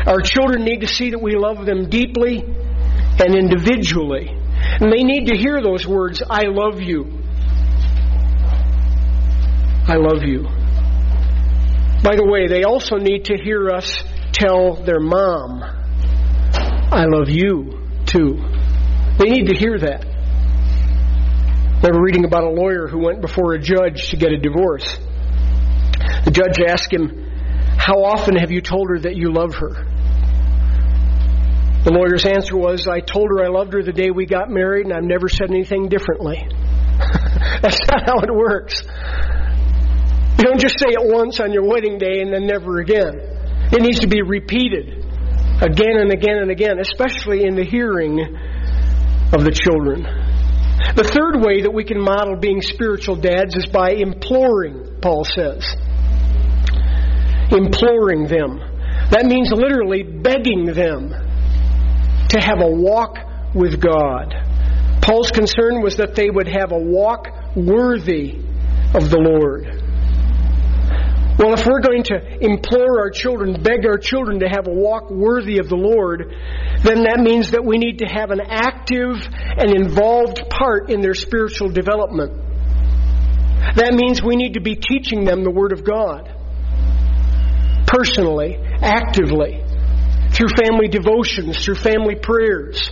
Our 0.05 0.21
children 0.21 0.63
need 0.63 0.81
to 0.81 0.87
see 0.87 1.11
that 1.11 1.21
we 1.21 1.35
love 1.35 1.65
them 1.65 1.89
deeply 1.89 2.43
and 2.43 3.35
individually. 3.35 4.29
And 4.29 4.91
they 4.91 5.03
need 5.03 5.27
to 5.27 5.37
hear 5.37 5.61
those 5.61 5.85
words, 5.85 6.21
I 6.27 6.43
love 6.45 6.81
you. 6.81 7.19
I 9.87 9.95
love 9.95 10.23
you. 10.23 10.43
By 12.03 12.15
the 12.15 12.25
way, 12.25 12.47
they 12.47 12.63
also 12.63 12.97
need 12.97 13.25
to 13.25 13.37
hear 13.37 13.69
us 13.69 14.03
tell 14.31 14.75
their 14.83 14.99
mom, 14.99 15.61
I 15.63 17.05
love 17.05 17.29
you 17.29 17.87
too. 18.05 18.41
They 19.17 19.29
need 19.29 19.47
to 19.47 19.55
hear 19.55 19.77
that. 19.77 20.05
I 20.05 21.87
remember 21.87 22.01
reading 22.01 22.25
about 22.25 22.43
a 22.43 22.49
lawyer 22.49 22.87
who 22.87 22.99
went 22.99 23.21
before 23.21 23.53
a 23.53 23.59
judge 23.59 24.09
to 24.09 24.17
get 24.17 24.31
a 24.31 24.37
divorce. 24.37 24.97
The 26.25 26.31
judge 26.31 26.59
asked 26.67 26.93
him, 26.93 27.27
How 27.77 28.03
often 28.03 28.35
have 28.35 28.51
you 28.51 28.61
told 28.61 28.89
her 28.89 28.99
that 28.99 29.15
you 29.15 29.31
love 29.31 29.55
her? 29.55 29.90
The 31.83 31.91
lawyer's 31.91 32.25
answer 32.25 32.55
was, 32.55 32.87
I 32.87 32.99
told 32.99 33.29
her 33.29 33.43
I 33.43 33.49
loved 33.49 33.73
her 33.73 33.81
the 33.81 33.91
day 33.91 34.11
we 34.11 34.27
got 34.27 34.51
married, 34.51 34.85
and 34.85 34.93
I've 34.93 35.03
never 35.03 35.27
said 35.27 35.49
anything 35.49 35.89
differently. 35.89 36.37
That's 37.61 37.81
not 37.89 38.05
how 38.05 38.19
it 38.21 38.29
works. 38.29 38.83
You 40.37 40.45
don't 40.45 40.61
just 40.61 40.77
say 40.77 40.93
it 40.93 41.01
once 41.01 41.39
on 41.39 41.51
your 41.53 41.65
wedding 41.65 41.97
day 41.97 42.21
and 42.21 42.31
then 42.31 42.45
never 42.45 42.77
again. 42.79 43.17
It 43.73 43.81
needs 43.81 43.99
to 44.01 44.07
be 44.07 44.21
repeated 44.21 45.05
again 45.61 45.97
and 45.97 46.11
again 46.11 46.37
and 46.37 46.51
again, 46.51 46.77
especially 46.79 47.45
in 47.45 47.55
the 47.55 47.65
hearing 47.65 48.19
of 49.33 49.43
the 49.43 49.51
children. 49.51 50.03
The 50.95 51.09
third 51.09 51.41
way 51.41 51.63
that 51.63 51.73
we 51.73 51.83
can 51.83 51.99
model 51.99 52.35
being 52.35 52.61
spiritual 52.61 53.15
dads 53.15 53.55
is 53.55 53.65
by 53.65 53.93
imploring, 53.93 54.99
Paul 55.01 55.25
says. 55.25 55.65
Imploring 57.49 58.27
them. 58.27 58.61
That 59.09 59.25
means 59.25 59.51
literally 59.51 60.03
begging 60.03 60.73
them 60.73 61.30
to 62.31 62.39
have 62.39 62.61
a 62.61 62.69
walk 62.69 63.17
with 63.53 63.81
God. 63.81 64.33
Paul's 65.01 65.31
concern 65.31 65.81
was 65.81 65.97
that 65.97 66.15
they 66.15 66.29
would 66.29 66.47
have 66.47 66.71
a 66.71 66.77
walk 66.77 67.27
worthy 67.55 68.39
of 68.93 69.09
the 69.09 69.19
Lord. 69.19 69.81
Well, 71.37 71.53
if 71.53 71.65
we're 71.65 71.81
going 71.81 72.03
to 72.03 72.43
implore 72.43 72.99
our 72.99 73.09
children, 73.09 73.63
beg 73.63 73.85
our 73.85 73.97
children 73.97 74.41
to 74.41 74.47
have 74.47 74.67
a 74.67 74.73
walk 74.73 75.09
worthy 75.09 75.57
of 75.57 75.69
the 75.69 75.75
Lord, 75.75 76.35
then 76.83 77.03
that 77.03 77.19
means 77.19 77.51
that 77.51 77.65
we 77.65 77.77
need 77.77 77.99
to 77.99 78.05
have 78.05 78.31
an 78.31 78.41
active 78.41 79.15
and 79.57 79.75
involved 79.75 80.43
part 80.49 80.91
in 80.91 81.01
their 81.01 81.15
spiritual 81.15 81.69
development. 81.69 82.33
That 83.75 83.93
means 83.93 84.21
we 84.21 84.35
need 84.35 84.53
to 84.53 84.61
be 84.61 84.75
teaching 84.75 85.25
them 85.25 85.43
the 85.43 85.49
Word 85.49 85.71
of 85.71 85.83
God. 85.83 86.29
Personally, 87.87 88.57
actively, 88.81 89.60
through 90.41 90.49
family 90.57 90.87
devotions, 90.87 91.63
through 91.63 91.75
family 91.75 92.15
prayers. 92.15 92.89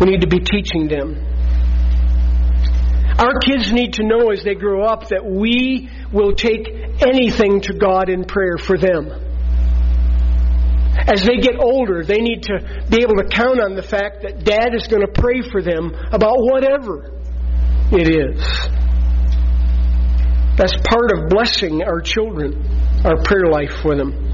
We 0.00 0.06
need 0.06 0.22
to 0.22 0.26
be 0.26 0.40
teaching 0.40 0.88
them. 0.88 1.22
Our 3.18 3.38
kids 3.40 3.70
need 3.70 3.92
to 3.94 4.02
know 4.02 4.30
as 4.30 4.42
they 4.42 4.54
grow 4.54 4.84
up 4.84 5.08
that 5.08 5.22
we 5.22 5.90
will 6.10 6.34
take 6.34 6.66
anything 7.06 7.60
to 7.62 7.74
God 7.74 8.08
in 8.08 8.24
prayer 8.24 8.56
for 8.56 8.78
them. 8.78 9.10
As 10.96 11.24
they 11.26 11.36
get 11.36 11.56
older, 11.60 12.02
they 12.02 12.20
need 12.22 12.44
to 12.44 12.86
be 12.88 13.02
able 13.02 13.16
to 13.16 13.28
count 13.28 13.60
on 13.60 13.74
the 13.74 13.82
fact 13.82 14.22
that 14.22 14.44
Dad 14.44 14.74
is 14.74 14.86
going 14.86 15.02
to 15.02 15.12
pray 15.12 15.42
for 15.42 15.60
them 15.60 15.92
about 16.10 16.36
whatever 16.38 17.12
it 17.92 18.08
is. 18.08 18.40
That's 20.56 20.74
part 20.88 21.12
of 21.12 21.28
blessing 21.28 21.82
our 21.82 22.00
children, 22.00 23.04
our 23.04 23.22
prayer 23.22 23.50
life 23.50 23.82
for 23.82 23.94
them. 23.94 24.31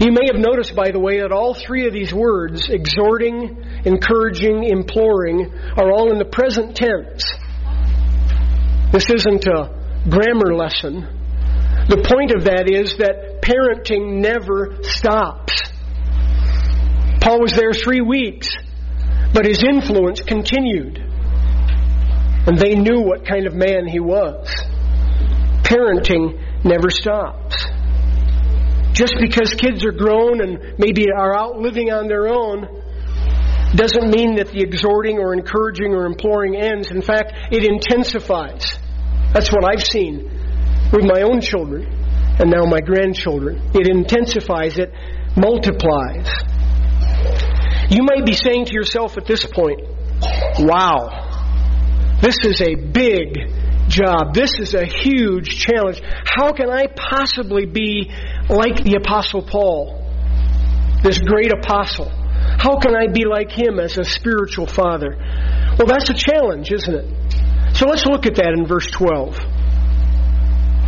You 0.00 0.10
may 0.10 0.26
have 0.32 0.40
noticed, 0.40 0.74
by 0.74 0.90
the 0.90 0.98
way, 0.98 1.20
that 1.20 1.30
all 1.30 1.54
three 1.54 1.86
of 1.86 1.92
these 1.92 2.12
words, 2.12 2.68
exhorting, 2.68 3.64
encouraging, 3.84 4.64
imploring, 4.64 5.52
are 5.76 5.92
all 5.92 6.10
in 6.10 6.18
the 6.18 6.24
present 6.24 6.76
tense. 6.76 7.32
This 8.92 9.08
isn't 9.10 9.46
a 9.46 10.02
grammar 10.08 10.54
lesson. 10.54 11.02
The 11.88 12.02
point 12.08 12.32
of 12.32 12.44
that 12.44 12.70
is 12.70 12.96
that 12.98 13.42
parenting 13.42 14.20
never 14.20 14.82
stops. 14.82 15.52
Paul 17.20 17.40
was 17.40 17.52
there 17.52 17.72
three 17.72 18.00
weeks, 18.00 18.48
but 19.32 19.46
his 19.46 19.62
influence 19.62 20.22
continued. 20.22 20.98
And 20.98 22.58
they 22.58 22.74
knew 22.74 23.00
what 23.00 23.26
kind 23.26 23.46
of 23.46 23.54
man 23.54 23.86
he 23.86 24.00
was. 24.00 24.48
Parenting 25.62 26.64
never 26.64 26.90
stops. 26.90 27.54
Just 28.94 29.14
because 29.20 29.52
kids 29.54 29.84
are 29.84 29.92
grown 29.92 30.40
and 30.40 30.78
maybe 30.78 31.06
are 31.10 31.36
out 31.36 31.58
living 31.58 31.90
on 31.90 32.06
their 32.06 32.28
own 32.28 32.82
doesn't 33.74 34.08
mean 34.08 34.36
that 34.36 34.48
the 34.52 34.62
exhorting 34.62 35.18
or 35.18 35.34
encouraging 35.34 35.94
or 35.94 36.06
imploring 36.06 36.54
ends. 36.54 36.92
In 36.92 37.02
fact, 37.02 37.32
it 37.50 37.64
intensifies. 37.64 38.78
That's 39.32 39.50
what 39.50 39.64
I've 39.64 39.82
seen 39.82 40.30
with 40.92 41.04
my 41.04 41.22
own 41.22 41.40
children 41.40 41.90
and 42.38 42.50
now 42.50 42.64
my 42.66 42.80
grandchildren. 42.80 43.70
It 43.74 43.88
intensifies, 43.88 44.78
it 44.78 44.92
multiplies. 45.36 46.30
You 47.90 48.04
might 48.04 48.24
be 48.24 48.32
saying 48.32 48.66
to 48.66 48.72
yourself 48.72 49.18
at 49.18 49.26
this 49.26 49.44
point, 49.44 49.80
wow, 50.60 52.18
this 52.22 52.36
is 52.44 52.60
a 52.60 52.76
big 52.76 53.88
job. 53.88 54.34
This 54.34 54.58
is 54.58 54.74
a 54.74 54.84
huge 54.84 55.58
challenge. 55.58 56.00
How 56.24 56.52
can 56.52 56.70
I 56.70 56.86
possibly 56.86 57.66
be 57.66 58.10
like 58.48 58.82
the 58.84 58.96
Apostle 58.96 59.42
Paul, 59.42 60.00
this 61.02 61.18
great 61.18 61.52
apostle? 61.52 62.10
How 62.10 62.78
can 62.78 62.94
I 62.94 63.08
be 63.08 63.24
like 63.24 63.50
him 63.50 63.78
as 63.78 63.98
a 63.98 64.04
spiritual 64.04 64.66
father? 64.66 65.16
Well, 65.78 65.86
that's 65.86 66.10
a 66.10 66.14
challenge, 66.14 66.72
isn't 66.72 66.94
it? 66.94 67.76
So 67.76 67.86
let's 67.86 68.06
look 68.06 68.26
at 68.26 68.36
that 68.36 68.52
in 68.52 68.66
verse 68.66 68.86
12. 68.90 69.36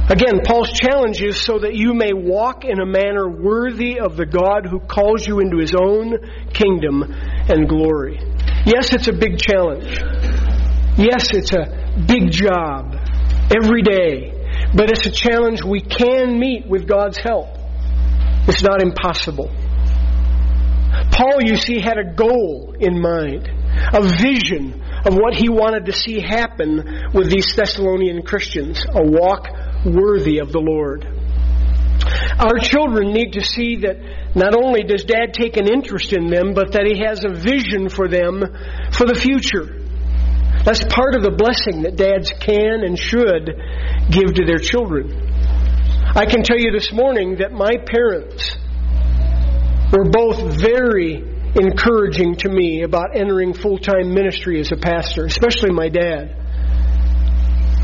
Again, 0.09 0.43
Paul's 0.45 0.71
challenge 0.71 1.21
is 1.21 1.41
so 1.41 1.59
that 1.59 1.75
you 1.75 1.93
may 1.93 2.13
walk 2.13 2.65
in 2.65 2.79
a 2.79 2.87
manner 2.87 3.29
worthy 3.29 3.99
of 3.99 4.17
the 4.17 4.25
God 4.25 4.65
who 4.65 4.79
calls 4.79 5.27
you 5.27 5.41
into 5.41 5.59
his 5.59 5.75
own 5.75 6.17
kingdom 6.53 7.03
and 7.03 7.69
glory. 7.69 8.21
Yes, 8.65 8.95
it's 8.95 9.09
a 9.09 9.13
big 9.13 9.39
challenge. 9.39 9.99
Yes, 10.97 11.35
it's 11.35 11.53
a 11.53 12.05
big 12.07 12.31
job 12.31 12.95
every 13.51 13.83
day, 13.83 14.36
but 14.77 14.91
it's 14.91 15.07
a 15.07 15.11
challenge 15.11 15.63
we 15.65 15.81
can 15.81 16.39
meet 16.39 16.67
with 16.67 16.87
God's 16.87 17.17
help. 17.19 17.49
It's 18.47 18.63
not 18.63 18.83
impossible. 18.83 19.51
Paul, 21.11 21.43
you 21.43 21.57
see, 21.57 21.81
had 21.81 21.99
a 21.99 22.15
goal 22.15 22.77
in 22.79 23.01
mind, 23.01 23.49
a 23.49 24.03
vision 24.03 24.83
of 25.05 25.15
what 25.15 25.35
he 25.35 25.49
wanted 25.49 25.87
to 25.87 25.93
see 25.93 26.21
happen 26.21 27.11
with 27.15 27.31
these 27.31 27.55
Thessalonian 27.55 28.23
Christians, 28.23 28.85
a 28.85 29.03
walk 29.03 29.49
worthy 29.85 30.39
of 30.39 30.53
the 30.53 30.61
Lord. 30.61 31.07
Our 32.39 32.59
children 32.59 33.13
need 33.13 33.33
to 33.33 33.43
see 33.43 33.77
that 33.77 33.97
not 34.37 34.55
only 34.55 34.83
does 34.83 35.05
dad 35.05 35.33
take 35.33 35.57
an 35.57 35.73
interest 35.73 36.13
in 36.13 36.27
them, 36.27 36.53
but 36.53 36.73
that 36.73 36.87
he 36.87 37.01
has 37.01 37.25
a 37.25 37.31
vision 37.33 37.89
for 37.89 38.09
them 38.09 38.45
for 38.93 39.07
the 39.07 39.19
future. 39.19 39.86
That's 40.67 40.83
part 40.83 41.15
of 41.15 41.23
the 41.23 41.31
blessing 41.31 41.83
that 41.83 41.95
dads 41.95 42.35
can 42.43 42.83
and 42.83 42.99
should 42.99 43.55
give 44.11 44.35
to 44.35 44.45
their 44.45 44.59
children. 44.59 45.15
I 46.11 46.27
can 46.27 46.43
tell 46.43 46.59
you 46.59 46.73
this 46.75 46.91
morning 46.91 47.37
that 47.39 47.53
my 47.53 47.79
parents 47.87 48.59
were 49.95 50.11
both 50.11 50.59
very 50.59 51.23
encouraging 51.55 52.35
to 52.43 52.49
me 52.49 52.83
about 52.83 53.15
entering 53.15 53.55
full 53.55 53.79
time 53.79 54.13
ministry 54.13 54.59
as 54.59 54.73
a 54.73 54.77
pastor, 54.77 55.27
especially 55.27 55.71
my 55.71 55.89
dad. 55.89 56.35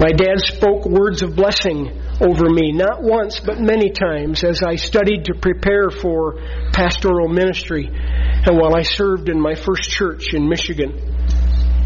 My 0.03 0.11
dad 0.11 0.42
spoke 0.42 0.85
words 0.85 1.23
of 1.23 1.37
blessing 1.37 1.87
over 2.21 2.51
me, 2.51 2.73
not 2.73 3.01
once, 3.01 3.38
but 3.38 3.61
many 3.61 3.90
times, 3.90 4.42
as 4.42 4.61
I 4.61 4.75
studied 4.75 5.27
to 5.27 5.35
prepare 5.35 5.88
for 5.90 6.35
pastoral 6.73 7.29
ministry 7.29 7.87
and 7.87 8.59
while 8.59 8.75
I 8.75 8.83
served 8.83 9.29
in 9.29 9.40
my 9.40 9.55
first 9.55 9.88
church 9.88 10.35
in 10.35 10.49
Michigan. 10.49 10.99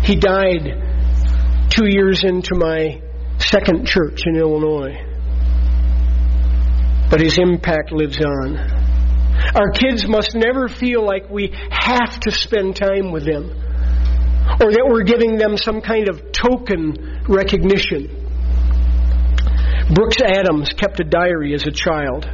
He 0.02 0.16
died 0.16 0.85
two 1.76 1.86
years 1.86 2.24
into 2.24 2.54
my 2.54 3.02
second 3.38 3.86
church 3.86 4.22
in 4.24 4.36
Illinois. 4.36 4.96
But 7.10 7.20
his 7.20 7.36
impact 7.38 7.92
lives 7.92 8.18
on. 8.18 8.56
Our 9.54 9.70
kids 9.72 10.08
must 10.08 10.34
never 10.34 10.68
feel 10.68 11.04
like 11.04 11.28
we 11.28 11.52
have 11.70 12.18
to 12.20 12.30
spend 12.30 12.76
time 12.76 13.12
with 13.12 13.26
them 13.26 13.50
or 14.58 14.72
that 14.72 14.86
we're 14.88 15.02
giving 15.02 15.36
them 15.36 15.58
some 15.58 15.82
kind 15.82 16.08
of 16.08 16.32
token 16.32 17.24
recognition. 17.28 18.08
Brooks 19.92 20.16
Adams 20.24 20.72
kept 20.72 20.98
a 21.00 21.04
diary 21.04 21.52
as 21.52 21.66
a 21.66 21.70
child. 21.70 22.24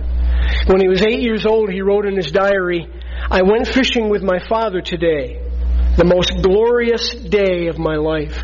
When 0.67 0.81
he 0.81 0.89
was 0.89 1.03
eight 1.03 1.21
years 1.21 1.47
old, 1.47 1.71
he 1.71 1.83
wrote 1.83 2.07
in 2.07 2.17
his 2.17 2.31
diary, 2.31 2.87
I 3.29 3.43
went 3.43 3.67
fishing 3.67 4.09
with 4.09 4.23
my 4.23 4.39
father 4.49 4.81
today, 4.81 5.43
the 5.97 6.05
most 6.05 6.43
glorious 6.43 7.11
day 7.11 7.67
of 7.67 7.79
my 7.79 7.97
life. 7.97 8.41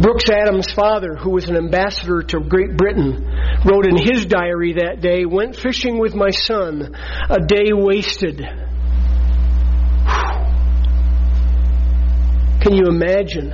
Brooks 0.00 0.30
Adams' 0.30 0.72
father, 0.72 1.16
who 1.16 1.30
was 1.30 1.48
an 1.48 1.56
ambassador 1.56 2.22
to 2.22 2.40
Great 2.40 2.76
Britain, 2.76 3.28
wrote 3.64 3.86
in 3.86 3.96
his 3.96 4.26
diary 4.26 4.74
that 4.74 5.00
day, 5.00 5.24
went 5.24 5.56
fishing 5.56 5.98
with 5.98 6.14
my 6.14 6.30
son, 6.30 6.94
a 7.28 7.40
day 7.40 7.72
wasted. 7.72 8.38
Can 12.60 12.74
you 12.74 12.84
imagine 12.86 13.52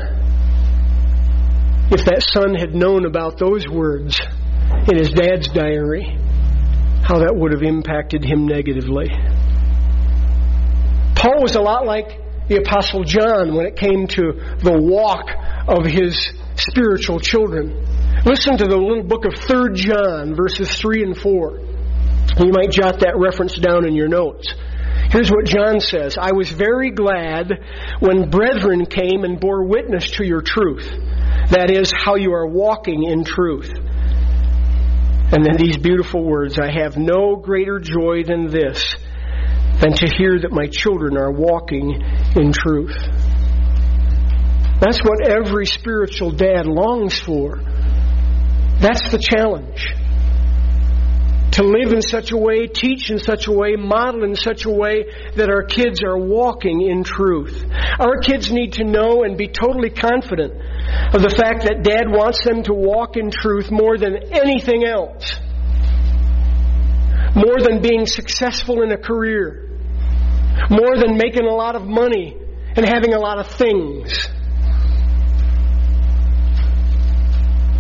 if 1.90 2.04
that 2.06 2.22
son 2.32 2.54
had 2.54 2.74
known 2.74 3.06
about 3.06 3.38
those 3.38 3.68
words 3.68 4.20
in 4.88 4.96
his 4.98 5.10
dad's 5.10 5.48
diary, 5.48 6.18
how 7.02 7.18
that 7.18 7.34
would 7.34 7.52
have 7.52 7.62
impacted 7.62 8.24
him 8.24 8.46
negatively. 8.46 9.08
Paul 11.14 11.42
was 11.42 11.56
a 11.56 11.60
lot 11.60 11.86
like 11.86 12.20
the 12.48 12.56
Apostle 12.56 13.04
John 13.04 13.54
when 13.54 13.66
it 13.66 13.76
came 13.76 14.06
to 14.08 14.32
the 14.58 14.76
walk 14.78 15.28
of 15.68 15.84
his 15.86 16.32
spiritual 16.56 17.20
children. 17.20 17.84
Listen 18.24 18.56
to 18.56 18.64
the 18.64 18.76
little 18.76 19.02
book 19.02 19.24
of 19.24 19.34
3 19.38 19.74
John, 19.74 20.34
verses 20.34 20.74
3 20.76 21.02
and 21.02 21.16
4. 21.16 21.58
You 22.38 22.52
might 22.52 22.70
jot 22.70 23.00
that 23.00 23.16
reference 23.16 23.56
down 23.56 23.86
in 23.86 23.94
your 23.94 24.08
notes. 24.08 24.52
Here's 25.10 25.30
what 25.30 25.44
John 25.44 25.80
says 25.80 26.16
I 26.18 26.32
was 26.32 26.50
very 26.50 26.90
glad 26.90 27.52
when 28.00 28.30
brethren 28.30 28.86
came 28.86 29.24
and 29.24 29.38
bore 29.38 29.64
witness 29.64 30.10
to 30.12 30.24
your 30.24 30.42
truth. 30.42 30.88
That 31.50 31.70
is, 31.70 31.92
how 31.94 32.16
you 32.16 32.32
are 32.32 32.46
walking 32.46 33.04
in 33.04 33.24
truth. 33.24 33.70
And 33.70 35.44
then 35.44 35.56
these 35.56 35.76
beautiful 35.76 36.24
words 36.24 36.58
I 36.58 36.70
have 36.72 36.96
no 36.96 37.36
greater 37.36 37.78
joy 37.78 38.24
than 38.24 38.48
this, 38.48 38.96
than 39.80 39.92
to 39.92 40.14
hear 40.16 40.40
that 40.40 40.52
my 40.52 40.66
children 40.66 41.16
are 41.16 41.32
walking 41.32 42.00
in 42.36 42.52
truth. 42.52 42.96
That's 44.80 45.00
what 45.02 45.28
every 45.28 45.66
spiritual 45.66 46.32
dad 46.32 46.66
longs 46.66 47.18
for. 47.18 47.60
That's 48.80 49.10
the 49.10 49.18
challenge. 49.18 49.94
To 51.52 51.62
live 51.62 51.92
in 51.92 52.02
such 52.02 52.32
a 52.32 52.36
way, 52.36 52.66
teach 52.66 53.10
in 53.10 53.20
such 53.20 53.46
a 53.46 53.52
way, 53.52 53.76
model 53.76 54.24
in 54.24 54.34
such 54.34 54.64
a 54.64 54.70
way 54.70 55.04
that 55.36 55.48
our 55.48 55.62
kids 55.62 56.02
are 56.02 56.18
walking 56.18 56.82
in 56.82 57.04
truth. 57.04 57.64
Our 58.00 58.18
kids 58.18 58.50
need 58.50 58.72
to 58.74 58.84
know 58.84 59.22
and 59.22 59.38
be 59.38 59.46
totally 59.46 59.90
confident 59.90 60.52
of 61.14 61.22
the 61.22 61.30
fact 61.30 61.62
that 61.64 61.84
dad 61.84 62.10
wants 62.10 62.44
them 62.44 62.64
to 62.64 62.74
walk 62.74 63.16
in 63.16 63.30
truth 63.30 63.70
more 63.70 63.96
than 63.96 64.16
anything 64.32 64.84
else. 64.84 65.38
More 67.36 67.60
than 67.60 67.80
being 67.80 68.06
successful 68.06 68.82
in 68.82 68.90
a 68.90 68.98
career. 68.98 69.70
More 70.70 70.98
than 70.98 71.16
making 71.16 71.46
a 71.46 71.54
lot 71.54 71.76
of 71.76 71.82
money 71.82 72.36
and 72.76 72.84
having 72.84 73.14
a 73.14 73.20
lot 73.20 73.38
of 73.38 73.46
things. 73.46 74.28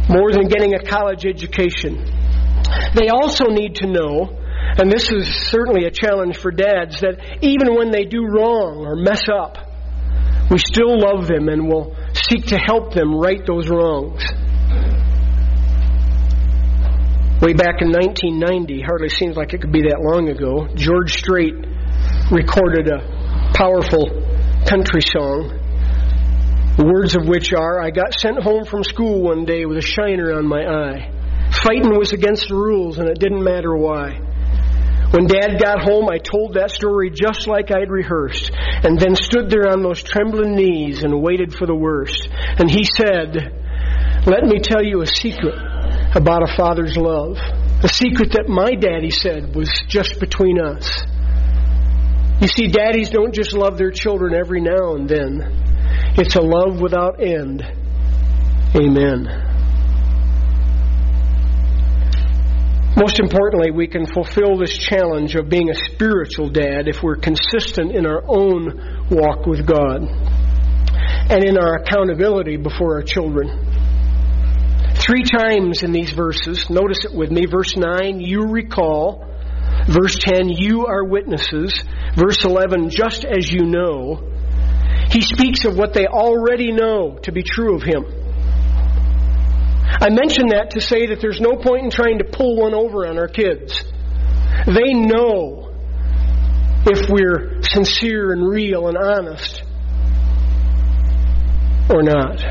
More 0.08 0.32
than 0.32 0.48
getting 0.48 0.74
a 0.74 0.82
college 0.82 1.24
education. 1.24 2.04
They 2.94 3.08
also 3.08 3.46
need 3.46 3.76
to 3.76 3.86
know, 3.86 4.38
and 4.78 4.90
this 4.90 5.10
is 5.10 5.28
certainly 5.50 5.86
a 5.86 5.90
challenge 5.90 6.36
for 6.38 6.50
dads, 6.50 7.00
that 7.00 7.38
even 7.42 7.74
when 7.74 7.90
they 7.90 8.04
do 8.04 8.24
wrong 8.24 8.84
or 8.86 8.96
mess 8.96 9.22
up, 9.28 9.58
we 10.50 10.58
still 10.58 11.00
love 11.00 11.26
them 11.26 11.48
and 11.48 11.68
will 11.68 11.96
seek 12.12 12.46
to 12.46 12.58
help 12.58 12.92
them 12.92 13.14
right 13.14 13.40
those 13.46 13.68
wrongs. 13.68 14.22
Way 17.40 17.52
back 17.52 17.82
in 17.82 17.90
1990, 17.90 18.82
hardly 18.82 19.08
seems 19.08 19.36
like 19.36 19.52
it 19.52 19.60
could 19.60 19.72
be 19.72 19.82
that 19.82 20.00
long 20.00 20.28
ago, 20.28 20.68
George 20.74 21.12
Strait 21.12 21.54
recorded 22.30 22.88
a 22.88 23.52
powerful 23.54 24.08
country 24.64 25.02
song 25.02 25.63
the 26.76 26.84
words 26.84 27.14
of 27.14 27.26
which 27.26 27.52
are, 27.52 27.80
I 27.80 27.90
got 27.90 28.18
sent 28.18 28.42
home 28.42 28.64
from 28.64 28.82
school 28.82 29.22
one 29.22 29.44
day 29.44 29.64
with 29.64 29.78
a 29.78 29.82
shiner 29.82 30.32
on 30.32 30.46
my 30.46 30.66
eye. 30.66 31.10
Fighting 31.62 31.96
was 31.96 32.12
against 32.12 32.48
the 32.48 32.56
rules 32.56 32.98
and 32.98 33.08
it 33.08 33.18
didn't 33.18 33.44
matter 33.44 33.76
why. 33.76 34.18
When 35.14 35.28
Dad 35.28 35.60
got 35.60 35.80
home, 35.80 36.08
I 36.10 36.18
told 36.18 36.54
that 36.54 36.72
story 36.72 37.10
just 37.10 37.46
like 37.46 37.70
I'd 37.70 37.88
rehearsed, 37.88 38.50
and 38.52 38.98
then 38.98 39.14
stood 39.14 39.48
there 39.48 39.70
on 39.70 39.80
those 39.80 40.02
trembling 40.02 40.56
knees 40.56 41.04
and 41.04 41.22
waited 41.22 41.54
for 41.54 41.66
the 41.66 41.74
worst. 41.74 42.28
And 42.58 42.68
he 42.68 42.82
said, 42.82 43.36
Let 44.26 44.42
me 44.42 44.58
tell 44.58 44.82
you 44.82 45.02
a 45.02 45.06
secret 45.06 45.54
about 46.16 46.42
a 46.42 46.56
father's 46.56 46.96
love. 46.96 47.36
A 47.84 47.88
secret 47.88 48.32
that 48.32 48.48
my 48.48 48.74
daddy 48.74 49.10
said 49.10 49.54
was 49.54 49.70
just 49.86 50.18
between 50.18 50.60
us. 50.60 50.90
You 52.40 52.48
see, 52.48 52.66
daddies 52.66 53.10
don't 53.10 53.32
just 53.32 53.52
love 53.52 53.78
their 53.78 53.92
children 53.92 54.34
every 54.34 54.60
now 54.60 54.96
and 54.96 55.08
then. 55.08 55.64
It's 56.16 56.36
a 56.36 56.40
love 56.40 56.80
without 56.80 57.20
end. 57.20 57.62
Amen. 58.76 59.44
Most 62.96 63.18
importantly, 63.18 63.72
we 63.72 63.88
can 63.88 64.06
fulfill 64.06 64.56
this 64.56 64.78
challenge 64.78 65.34
of 65.34 65.48
being 65.48 65.70
a 65.70 65.74
spiritual 65.74 66.50
dad 66.50 66.86
if 66.86 67.02
we're 67.02 67.16
consistent 67.16 67.90
in 67.90 68.06
our 68.06 68.22
own 68.28 69.08
walk 69.10 69.46
with 69.46 69.66
God 69.66 70.02
and 70.04 71.42
in 71.42 71.58
our 71.58 71.74
accountability 71.78 72.58
before 72.58 72.94
our 72.94 73.02
children. 73.02 73.72
Three 74.94 75.24
times 75.24 75.82
in 75.82 75.90
these 75.90 76.12
verses, 76.12 76.70
notice 76.70 77.04
it 77.04 77.12
with 77.12 77.32
me. 77.32 77.46
Verse 77.46 77.76
9, 77.76 78.20
you 78.20 78.46
recall. 78.46 79.26
Verse 79.88 80.16
10, 80.16 80.48
you 80.48 80.86
are 80.86 81.04
witnesses. 81.04 81.82
Verse 82.14 82.44
11, 82.44 82.90
just 82.90 83.24
as 83.24 83.50
you 83.50 83.64
know. 83.64 84.33
He 85.14 85.20
speaks 85.20 85.64
of 85.64 85.78
what 85.78 85.94
they 85.94 86.08
already 86.08 86.72
know 86.72 87.20
to 87.22 87.30
be 87.30 87.44
true 87.44 87.76
of 87.76 87.84
him. 87.84 88.04
I 90.00 90.10
mention 90.10 90.48
that 90.48 90.70
to 90.70 90.80
say 90.80 91.06
that 91.06 91.20
there's 91.20 91.40
no 91.40 91.54
point 91.54 91.84
in 91.84 91.90
trying 91.90 92.18
to 92.18 92.24
pull 92.24 92.56
one 92.56 92.74
over 92.74 93.06
on 93.06 93.16
our 93.16 93.28
kids. 93.28 93.80
They 94.66 94.92
know 94.92 95.72
if 96.84 97.08
we're 97.08 97.62
sincere 97.62 98.32
and 98.32 98.44
real 98.48 98.88
and 98.88 98.98
honest 98.98 99.62
or 101.88 102.02
not. 102.02 102.42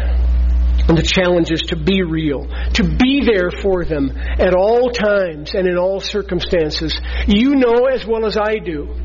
And 0.87 0.97
the 0.97 1.03
challenge 1.03 1.51
is 1.51 1.63
to 1.63 1.75
be 1.75 2.01
real, 2.01 2.47
to 2.75 2.95
be 2.95 3.23
there 3.25 3.51
for 3.51 3.83
them 3.83 4.11
at 4.39 4.55
all 4.55 4.89
times 4.89 5.53
and 5.53 5.67
in 5.67 5.77
all 5.77 5.99
circumstances. 5.99 6.97
You 7.27 7.55
know 7.55 7.87
as 7.87 8.05
well 8.05 8.25
as 8.25 8.37
I 8.37 8.59
do 8.59 8.95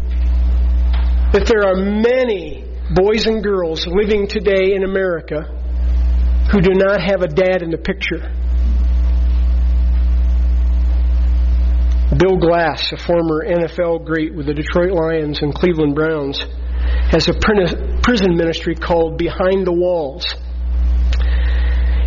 that 1.33 1.45
there 1.45 1.67
are 1.67 1.75
many 1.75 2.68
boys 2.91 3.27
and 3.27 3.43
girls 3.43 3.87
living 3.87 4.27
today 4.27 4.75
in 4.75 4.83
America 4.83 5.43
who 6.51 6.61
do 6.61 6.71
not 6.73 7.03
have 7.03 7.21
a 7.21 7.29
dad 7.29 7.63
in 7.63 7.71
the 7.71 7.77
picture. 7.77 8.33
Bill 12.17 12.39
Glass, 12.39 12.91
a 12.93 12.97
former 12.97 13.45
NFL 13.45 14.07
great 14.07 14.35
with 14.35 14.47
the 14.47 14.55
Detroit 14.55 14.93
Lions 14.93 15.43
and 15.43 15.55
Cleveland 15.55 15.95
Browns, 15.95 16.43
has 17.11 17.29
a 17.29 17.35
prison 17.35 18.37
ministry 18.37 18.75
called 18.75 19.19
Behind 19.19 19.67
the 19.67 19.73
Walls. 19.73 20.35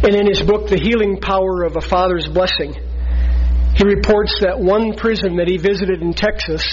And 0.03 0.15
in 0.15 0.25
his 0.25 0.41
book, 0.41 0.67
The 0.67 0.79
Healing 0.79 1.21
Power 1.21 1.63
of 1.63 1.75
a 1.75 1.81
Father's 1.81 2.27
Blessing, 2.27 2.73
he 3.75 3.83
reports 3.83 4.39
that 4.41 4.59
one 4.59 4.95
prison 4.95 5.37
that 5.37 5.47
he 5.47 5.57
visited 5.57 6.01
in 6.01 6.13
Texas 6.13 6.63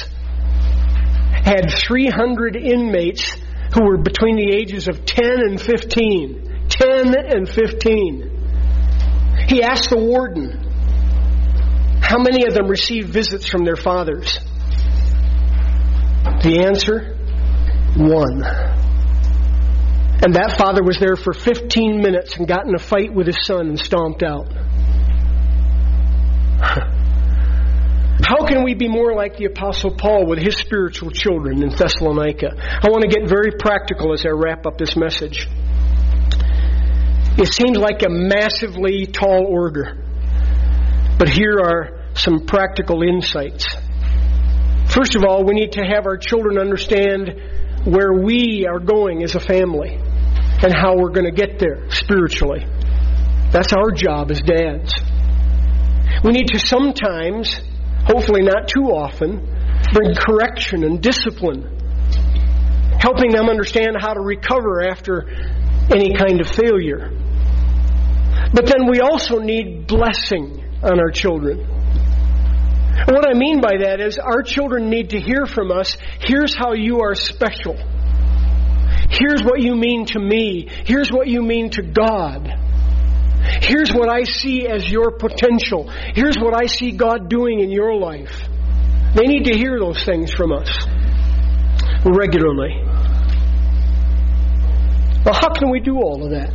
had 1.44 1.70
300 1.70 2.56
inmates 2.56 3.36
who 3.74 3.84
were 3.84 3.98
between 3.98 4.36
the 4.36 4.50
ages 4.50 4.88
of 4.88 5.04
10 5.04 5.40
and 5.40 5.60
15. 5.60 6.66
10 6.68 7.14
and 7.16 7.48
15. 7.48 9.46
He 9.48 9.62
asked 9.62 9.90
the 9.90 9.98
warden, 9.98 10.64
how 12.02 12.18
many 12.18 12.46
of 12.46 12.54
them 12.54 12.68
received 12.68 13.10
visits 13.10 13.46
from 13.48 13.64
their 13.64 13.76
fathers? 13.76 14.38
The 16.42 16.64
answer, 16.64 17.16
one. 17.96 18.42
And 20.20 20.34
that 20.34 20.56
father 20.58 20.82
was 20.82 20.98
there 20.98 21.16
for 21.16 21.32
15 21.32 22.00
minutes 22.00 22.36
and 22.36 22.48
got 22.48 22.66
in 22.66 22.74
a 22.74 22.78
fight 22.78 23.12
with 23.14 23.26
his 23.26 23.44
son 23.44 23.68
and 23.68 23.78
stomped 23.78 24.22
out. 24.22 24.48
How 28.28 28.44
can 28.44 28.62
we 28.62 28.74
be 28.74 28.88
more 28.88 29.14
like 29.14 29.38
the 29.38 29.46
Apostle 29.46 29.90
Paul 29.90 30.26
with 30.26 30.38
his 30.38 30.54
spiritual 30.54 31.10
children 31.10 31.62
in 31.62 31.70
Thessalonica? 31.70 32.50
I 32.58 32.90
want 32.90 33.00
to 33.00 33.08
get 33.08 33.26
very 33.26 33.52
practical 33.58 34.12
as 34.12 34.26
I 34.26 34.28
wrap 34.28 34.66
up 34.66 34.76
this 34.76 34.96
message. 34.96 35.48
It 37.38 37.50
seems 37.50 37.78
like 37.78 38.02
a 38.02 38.10
massively 38.10 39.06
tall 39.06 39.46
order, 39.48 39.96
but 41.18 41.30
here 41.30 41.56
are 41.58 42.04
some 42.16 42.44
practical 42.44 43.02
insights. 43.02 43.64
First 44.92 45.16
of 45.16 45.24
all, 45.24 45.42
we 45.46 45.54
need 45.54 45.72
to 45.72 45.82
have 45.86 46.04
our 46.04 46.18
children 46.18 46.58
understand 46.58 47.32
where 47.86 48.12
we 48.12 48.66
are 48.70 48.78
going 48.78 49.22
as 49.22 49.36
a 49.36 49.40
family 49.40 49.94
and 49.94 50.74
how 50.76 50.98
we're 50.98 51.12
going 51.12 51.24
to 51.24 51.46
get 51.46 51.58
there 51.58 51.88
spiritually. 51.88 52.66
That's 53.52 53.72
our 53.72 53.90
job 53.90 54.30
as 54.30 54.42
dads. 54.42 54.92
We 56.22 56.32
need 56.32 56.48
to 56.48 56.58
sometimes 56.58 57.58
hopefully 58.08 58.42
not 58.42 58.68
too 58.68 58.90
often, 58.90 59.36
bring 59.92 60.14
correction 60.14 60.82
and 60.82 61.02
discipline, 61.02 61.62
helping 62.98 63.30
them 63.30 63.48
understand 63.48 63.96
how 64.00 64.14
to 64.14 64.20
recover 64.20 64.82
after 64.82 65.28
any 65.94 66.14
kind 66.14 66.40
of 66.40 66.48
failure. 66.48 67.10
But 68.52 68.66
then 68.66 68.88
we 68.90 69.00
also 69.00 69.38
need 69.38 69.86
blessing 69.86 70.64
on 70.82 70.98
our 70.98 71.10
children. 71.10 71.60
And 71.60 73.14
what 73.14 73.28
I 73.28 73.34
mean 73.34 73.60
by 73.60 73.78
that 73.82 74.00
is 74.00 74.18
our 74.18 74.42
children 74.42 74.88
need 74.90 75.10
to 75.10 75.20
hear 75.20 75.46
from 75.46 75.70
us 75.70 75.96
here's 76.20 76.54
how 76.54 76.72
you 76.72 77.00
are 77.02 77.14
special. 77.14 77.76
Here's 79.10 79.42
what 79.42 79.60
you 79.60 79.74
mean 79.76 80.06
to 80.06 80.18
me. 80.18 80.68
Here's 80.84 81.10
what 81.10 81.28
you 81.28 81.42
mean 81.42 81.70
to 81.70 81.82
God. 81.82 82.67
Here's 83.62 83.90
what 83.92 84.08
I 84.08 84.24
see 84.24 84.66
as 84.66 84.88
your 84.88 85.10
potential. 85.10 85.88
Here's 85.88 86.36
what 86.36 86.54
I 86.54 86.66
see 86.66 86.92
God 86.92 87.28
doing 87.28 87.60
in 87.60 87.70
your 87.70 87.94
life. 87.94 88.48
They 89.14 89.24
need 89.24 89.44
to 89.44 89.56
hear 89.56 89.78
those 89.78 90.04
things 90.04 90.32
from 90.32 90.52
us 90.52 90.68
regularly. 92.04 92.82
Well, 95.24 95.34
how 95.34 95.50
can 95.50 95.70
we 95.70 95.80
do 95.80 95.96
all 95.96 96.24
of 96.24 96.30
that? 96.30 96.52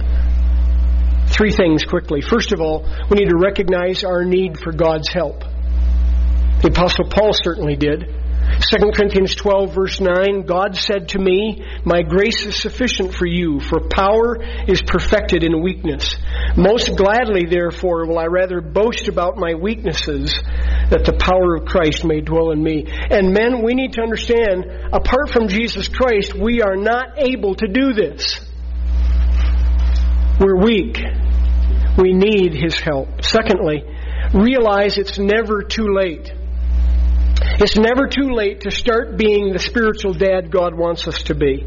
Three 1.32 1.52
things 1.52 1.84
quickly. 1.84 2.22
First 2.22 2.54
of 2.54 2.62
all, 2.62 2.88
we 3.10 3.18
need 3.18 3.30
to 3.30 3.38
recognize 3.38 4.04
our 4.04 4.24
need 4.24 4.60
for 4.60 4.72
God's 4.72 5.12
help. 5.12 5.42
The 6.62 6.70
Apostle 6.70 7.10
Paul 7.10 7.32
certainly 7.34 7.76
did. 7.76 8.23
2 8.60 8.92
Corinthians 8.96 9.36
12 9.36 9.74
verse 9.74 10.00
9, 10.00 10.46
God 10.46 10.76
said 10.76 11.10
to 11.10 11.20
me, 11.20 11.66
My 11.86 12.02
grace 12.04 12.46
is 12.46 12.56
sufficient 12.56 13.14
for 13.14 13.26
you, 13.26 13.60
for 13.60 13.80
power 13.90 14.44
is 14.68 14.82
perfected 14.82 15.44
in 15.44 15.64
weakness. 15.64 16.16
Most 16.56 16.96
gladly, 16.96 17.46
therefore, 17.46 18.06
will 18.06 18.20
I 18.20 18.26
rather 18.26 18.62
boast 18.62 19.08
about 19.08 19.38
my 19.38 19.56
weaknesses, 19.56 20.34
that 20.90 21.06
the 21.06 21.14
power 21.14 21.56
of 21.56 21.66
Christ 21.66 22.06
may 22.06 22.22
dwell 22.22 22.52
in 22.52 22.62
me. 22.62 22.86
And 22.88 23.34
men, 23.34 23.64
we 23.64 23.74
need 23.74 23.94
to 23.94 24.02
understand, 24.02 24.66
apart 24.94 25.30
from 25.32 25.48
Jesus 25.48 25.88
Christ, 25.88 26.36
we 26.36 26.62
are 26.62 26.76
not 26.76 27.18
able 27.18 27.56
to 27.56 27.68
do 27.68 27.94
this. 27.94 28.40
We're 30.40 30.62
weak. 30.62 31.00
We 31.98 32.14
need 32.14 32.54
His 32.54 32.80
help. 32.80 33.24
Secondly, 33.24 33.84
realize 34.34 34.98
it's 34.98 35.18
never 35.18 35.64
too 35.64 35.88
late. 35.94 36.32
It's 37.60 37.78
never 37.78 38.08
too 38.08 38.34
late 38.34 38.62
to 38.62 38.72
start 38.72 39.16
being 39.16 39.54
the 39.54 39.60
spiritual 39.60 40.14
dad 40.14 40.50
God 40.50 40.74
wants 40.76 41.08
us 41.08 41.22
to 41.24 41.36
be. 41.36 41.64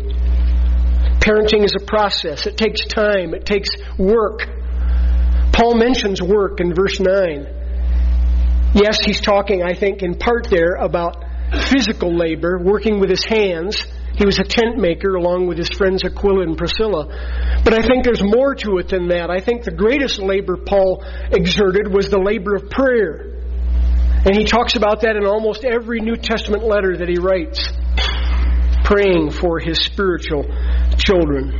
Parenting 1.20 1.64
is 1.64 1.74
a 1.80 1.84
process. 1.84 2.46
It 2.46 2.56
takes 2.56 2.84
time. 2.86 3.34
It 3.34 3.46
takes 3.46 3.68
work. 3.96 4.40
Paul 5.52 5.76
mentions 5.76 6.20
work 6.20 6.60
in 6.60 6.74
verse 6.74 6.98
9. 6.98 8.72
Yes, 8.74 8.98
he's 9.04 9.20
talking, 9.20 9.62
I 9.62 9.74
think, 9.74 10.02
in 10.02 10.18
part 10.18 10.48
there 10.50 10.74
about 10.74 11.24
physical 11.70 12.14
labor, 12.14 12.58
working 12.58 12.98
with 12.98 13.08
his 13.08 13.24
hands. 13.24 13.86
He 14.16 14.26
was 14.26 14.40
a 14.40 14.44
tent 14.44 14.78
maker 14.78 15.14
along 15.14 15.46
with 15.46 15.56
his 15.56 15.68
friends 15.68 16.02
Aquila 16.04 16.42
and 16.42 16.58
Priscilla. 16.58 17.06
But 17.64 17.74
I 17.74 17.86
think 17.86 18.04
there's 18.04 18.22
more 18.22 18.56
to 18.56 18.78
it 18.78 18.88
than 18.88 19.08
that. 19.08 19.30
I 19.30 19.40
think 19.40 19.62
the 19.62 19.70
greatest 19.70 20.18
labor 20.18 20.56
Paul 20.56 21.04
exerted 21.30 21.86
was 21.94 22.10
the 22.10 22.18
labor 22.18 22.56
of 22.56 22.70
prayer. 22.70 23.35
And 24.26 24.34
he 24.34 24.44
talks 24.44 24.74
about 24.74 25.02
that 25.02 25.14
in 25.14 25.24
almost 25.24 25.64
every 25.64 26.00
New 26.00 26.16
Testament 26.16 26.64
letter 26.64 26.96
that 26.96 27.08
he 27.08 27.16
writes, 27.16 27.62
praying 28.82 29.30
for 29.30 29.60
his 29.60 29.78
spiritual 29.78 30.42
children. 30.98 31.54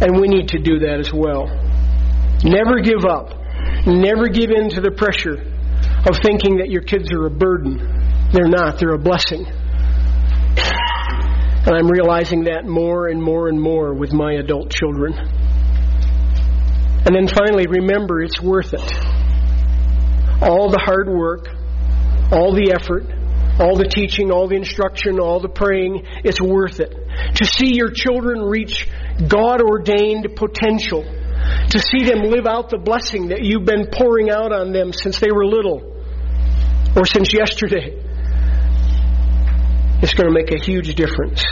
And 0.00 0.18
we 0.18 0.28
need 0.28 0.48
to 0.48 0.58
do 0.58 0.78
that 0.78 0.98
as 0.98 1.12
well. 1.12 1.46
Never 2.42 2.80
give 2.80 3.04
up. 3.04 3.34
Never 3.86 4.28
give 4.28 4.50
in 4.50 4.70
to 4.70 4.80
the 4.80 4.90
pressure 4.90 5.44
of 6.08 6.16
thinking 6.24 6.56
that 6.56 6.70
your 6.70 6.80
kids 6.80 7.12
are 7.12 7.26
a 7.26 7.30
burden. 7.30 8.30
They're 8.32 8.48
not, 8.48 8.78
they're 8.78 8.94
a 8.94 8.98
blessing. 8.98 9.44
And 11.66 11.76
I'm 11.76 11.88
realizing 11.90 12.44
that 12.44 12.64
more 12.64 13.08
and 13.08 13.22
more 13.22 13.48
and 13.48 13.60
more 13.60 13.92
with 13.92 14.14
my 14.14 14.32
adult 14.34 14.70
children. 14.70 15.12
And 17.04 17.14
then 17.14 17.28
finally, 17.28 17.66
remember 17.68 18.22
it's 18.22 18.40
worth 18.40 18.72
it. 18.72 18.92
All 20.40 20.70
the 20.70 20.78
hard 20.78 21.08
work, 21.08 21.57
all 22.30 22.54
the 22.54 22.72
effort, 22.72 23.04
all 23.60 23.76
the 23.76 23.88
teaching, 23.88 24.30
all 24.30 24.48
the 24.48 24.56
instruction, 24.56 25.18
all 25.18 25.40
the 25.40 25.48
praying, 25.48 26.06
it's 26.24 26.40
worth 26.40 26.80
it. 26.80 26.94
To 27.36 27.44
see 27.44 27.74
your 27.74 27.90
children 27.90 28.40
reach 28.40 28.88
God 29.26 29.60
ordained 29.60 30.28
potential 30.36 31.04
to 31.70 31.78
see 31.78 32.04
them 32.04 32.22
live 32.22 32.46
out 32.46 32.70
the 32.70 32.78
blessing 32.78 33.28
that 33.28 33.44
you've 33.44 33.64
been 33.64 33.88
pouring 33.92 34.30
out 34.30 34.52
on 34.52 34.72
them 34.72 34.92
since 34.92 35.20
they 35.20 35.30
were 35.30 35.44
little 35.44 35.96
or 36.96 37.04
since 37.04 37.32
yesterday. 37.32 37.94
It's 40.00 40.14
going 40.14 40.28
to 40.28 40.34
make 40.34 40.50
a 40.52 40.64
huge 40.64 40.94
difference. 40.94 41.44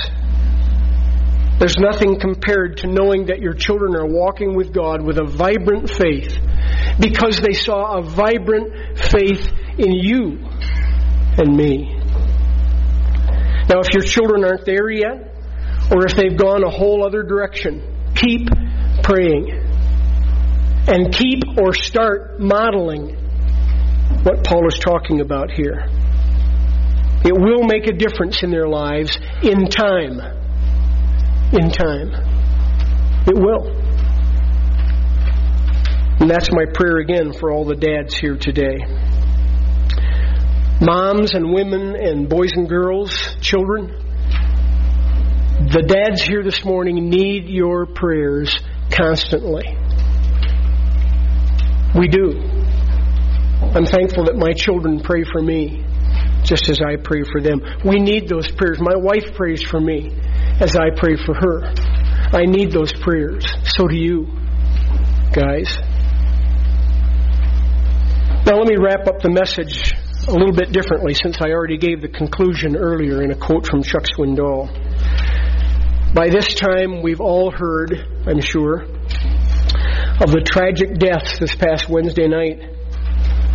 There's 1.59 1.77
nothing 1.79 2.21
compared 2.21 2.79
to 2.79 2.87
knowing 2.87 3.27
that 3.27 3.41
your 3.41 3.55
children 3.55 3.97
are 3.97 4.07
walking 4.07 4.55
with 4.55 4.73
God 4.73 5.03
with 5.03 5.19
a 5.19 5.25
vibrant 5.25 5.91
faith 5.91 6.39
because 7.01 7.41
they 7.41 7.53
saw 7.53 7.99
a 7.99 8.03
vibrant 8.03 8.99
faith 8.99 9.49
in 9.79 9.93
you 9.93 10.46
and 11.39 11.57
me. 11.57 11.95
Now, 13.69 13.81
if 13.81 13.93
your 13.93 14.03
children 14.03 14.45
aren't 14.45 14.65
there 14.65 14.91
yet, 14.91 15.35
or 15.91 16.07
if 16.07 16.15
they've 16.17 16.37
gone 16.37 16.65
a 16.65 16.71
whole 16.71 17.05
other 17.05 17.23
direction, 17.23 17.83
keep 18.15 18.49
praying 19.03 19.51
and 20.89 21.13
keep 21.13 21.43
or 21.59 21.73
start 21.73 22.39
modeling 22.41 23.17
what 24.23 24.45
Paul 24.45 24.67
is 24.69 24.79
talking 24.79 25.21
about 25.21 25.51
here. 25.51 25.87
It 27.25 27.33
will 27.33 27.65
make 27.65 27.89
a 27.89 27.93
difference 27.93 28.43
in 28.43 28.51
their 28.51 28.69
lives 28.69 29.19
in 29.43 29.67
time. 29.67 30.21
In 31.53 31.71
time. 31.71 32.13
It 33.27 33.35
will. 33.35 33.67
And 36.21 36.31
that's 36.31 36.51
my 36.53 36.65
prayer 36.73 36.99
again 36.99 37.33
for 37.33 37.51
all 37.51 37.65
the 37.65 37.75
dads 37.75 38.17
here 38.17 38.37
today. 38.37 38.79
Moms 40.81 41.35
and 41.35 41.55
women 41.55 41.97
and 41.97 42.29
boys 42.29 42.53
and 42.53 42.69
girls, 42.69 43.11
children, 43.41 43.89
the 45.73 45.83
dads 45.83 46.21
here 46.21 46.43
this 46.43 46.65
morning 46.65 47.09
need 47.09 47.49
your 47.49 47.87
prayers 47.87 48.55
constantly. 48.91 49.65
We 51.99 52.09
do. 52.09 52.41
I'm 53.75 53.87
thankful 53.87 54.25
that 54.27 54.37
my 54.37 54.53
children 54.53 55.01
pray 55.01 55.25
for 55.25 55.41
me 55.41 55.83
just 56.45 56.69
as 56.69 56.81
I 56.81 56.97
pray 56.97 57.23
for 57.25 57.41
them. 57.41 57.63
We 57.83 57.99
need 57.99 58.29
those 58.29 58.51
prayers. 58.51 58.79
My 58.79 58.97
wife 58.97 59.35
prays 59.35 59.63
for 59.63 59.81
me 59.81 60.15
as 60.61 60.77
I 60.77 60.91
pray 60.95 61.17
for 61.17 61.35
her. 61.35 61.65
I 62.37 62.45
need 62.45 62.71
those 62.71 62.93
prayers. 62.93 63.47
So 63.65 63.89
do 63.89 63.97
you, 63.97 64.27
guys. 65.33 65.79
Now, 68.45 68.59
let 68.59 68.69
me 68.69 68.77
wrap 68.77 69.09
up 69.09 69.23
the 69.23 69.31
message 69.31 69.95
a 70.29 70.33
little 70.33 70.53
bit 70.53 70.73
differently 70.73 71.15
since 71.15 71.37
I 71.41 71.51
already 71.51 71.79
gave 71.79 72.01
the 72.01 72.09
conclusion 72.09 72.77
earlier 72.77 73.23
in 73.23 73.31
a 73.31 73.37
quote 73.37 73.67
from 73.67 73.83
Chuck 73.85 74.03
Swindoll. 74.19 74.67
By 76.13 76.31
this 76.31 76.55
time, 76.55 77.03
we've 77.03 77.21
all 77.21 77.53
heard, 77.53 77.93
I'm 78.27 78.41
sure, 78.41 78.83
of 78.83 80.33
the 80.33 80.43
tragic 80.45 80.99
deaths 80.99 81.39
this 81.39 81.55
past 81.55 81.89
Wednesday 81.89 82.27
night 82.27 82.59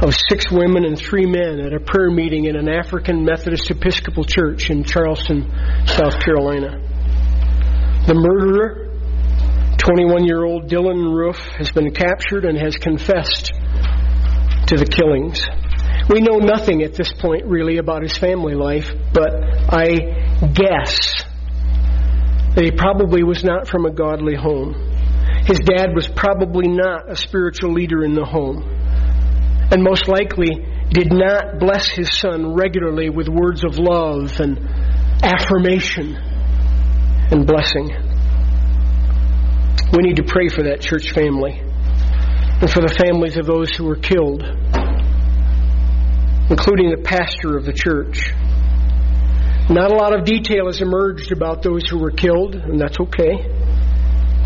of 0.02 0.16
six 0.30 0.50
women 0.50 0.86
and 0.86 0.98
three 0.98 1.26
men 1.26 1.60
at 1.60 1.74
a 1.74 1.80
prayer 1.80 2.10
meeting 2.10 2.46
in 2.46 2.56
an 2.56 2.70
African 2.70 3.26
Methodist 3.26 3.70
Episcopal 3.70 4.24
church 4.24 4.70
in 4.70 4.86
Charleston, 4.86 5.52
South 5.86 6.24
Carolina. 6.24 6.80
The 8.08 8.16
murderer, 8.16 8.96
21 9.78 10.24
year 10.24 10.46
old 10.46 10.70
Dylann 10.70 11.14
Roof, 11.14 11.38
has 11.58 11.70
been 11.72 11.94
captured 11.94 12.46
and 12.46 12.58
has 12.58 12.78
confessed 12.78 13.52
to 14.68 14.78
the 14.78 14.86
killings. 14.86 15.46
We 16.12 16.20
know 16.20 16.40
nothing 16.40 16.84
at 16.84 16.94
this 16.94 17.14
point 17.14 17.46
really 17.46 17.78
about 17.78 18.02
his 18.02 18.18
family 18.18 18.54
life, 18.54 18.92
but 19.14 19.32
I 19.34 20.42
guess 20.54 21.24
that 22.54 22.64
he 22.66 22.72
probably 22.72 23.24
was 23.24 23.46
not 23.46 23.70
from 23.70 23.86
a 23.86 23.92
godly 23.92 24.36
home. 24.36 24.74
His 25.46 25.60
dad 25.60 25.96
was 25.96 26.10
probably 26.10 26.68
not 26.68 27.10
a 27.10 27.16
spiritual 27.16 27.72
leader 27.72 28.04
in 28.04 28.14
the 28.14 28.26
home, 28.26 28.62
and 29.72 29.82
most 29.82 30.10
likely 30.10 30.50
did 30.90 31.14
not 31.14 31.60
bless 31.60 31.88
his 31.88 32.12
son 32.18 32.56
regularly 32.56 33.10
with 33.10 33.30
words 33.30 33.64
of 33.64 33.80
love 33.80 34.38
and 34.42 34.60
affirmation 35.24 36.18
and 37.32 37.48
blessing. 37.48 37.88
We 39.94 40.04
need 40.04 40.18
to 40.18 40.24
pray 40.24 40.50
for 40.50 40.64
that 40.64 40.82
church 40.82 41.12
family 41.12 41.58
and 41.58 42.70
for 42.70 42.82
the 42.82 42.94
families 42.94 43.38
of 43.38 43.46
those 43.46 43.72
who 43.72 43.86
were 43.86 43.96
killed, 43.96 44.44
including 46.52 46.92
the 46.92 47.02
pastor 47.02 47.58
of 47.58 47.66
the 47.66 47.72
church. 47.72 48.30
Not 49.70 49.90
a 49.90 49.96
lot 49.96 50.14
of 50.14 50.26
detail 50.26 50.66
has 50.66 50.82
emerged 50.82 51.32
about 51.32 51.64
those 51.64 51.88
who 51.88 51.98
were 51.98 52.12
killed, 52.12 52.56
and 52.56 52.80
that's 52.80 53.00
okay. 53.00 53.48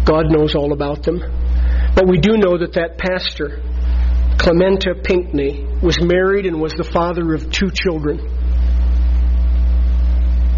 God 0.05 0.29
knows 0.29 0.53
all 0.53 0.71
about 0.71 1.01
them. 1.01 1.17
But 1.95 2.07
we 2.07 2.19
do 2.19 2.37
know 2.37 2.59
that 2.59 2.73
that 2.73 2.99
pastor, 2.99 3.59
Clementa 4.37 5.03
Pinckney, 5.03 5.65
was 5.81 5.99
married 5.99 6.45
and 6.45 6.61
was 6.61 6.73
the 6.73 6.83
father 6.83 7.33
of 7.33 7.49
two 7.49 7.71
children. 7.71 8.19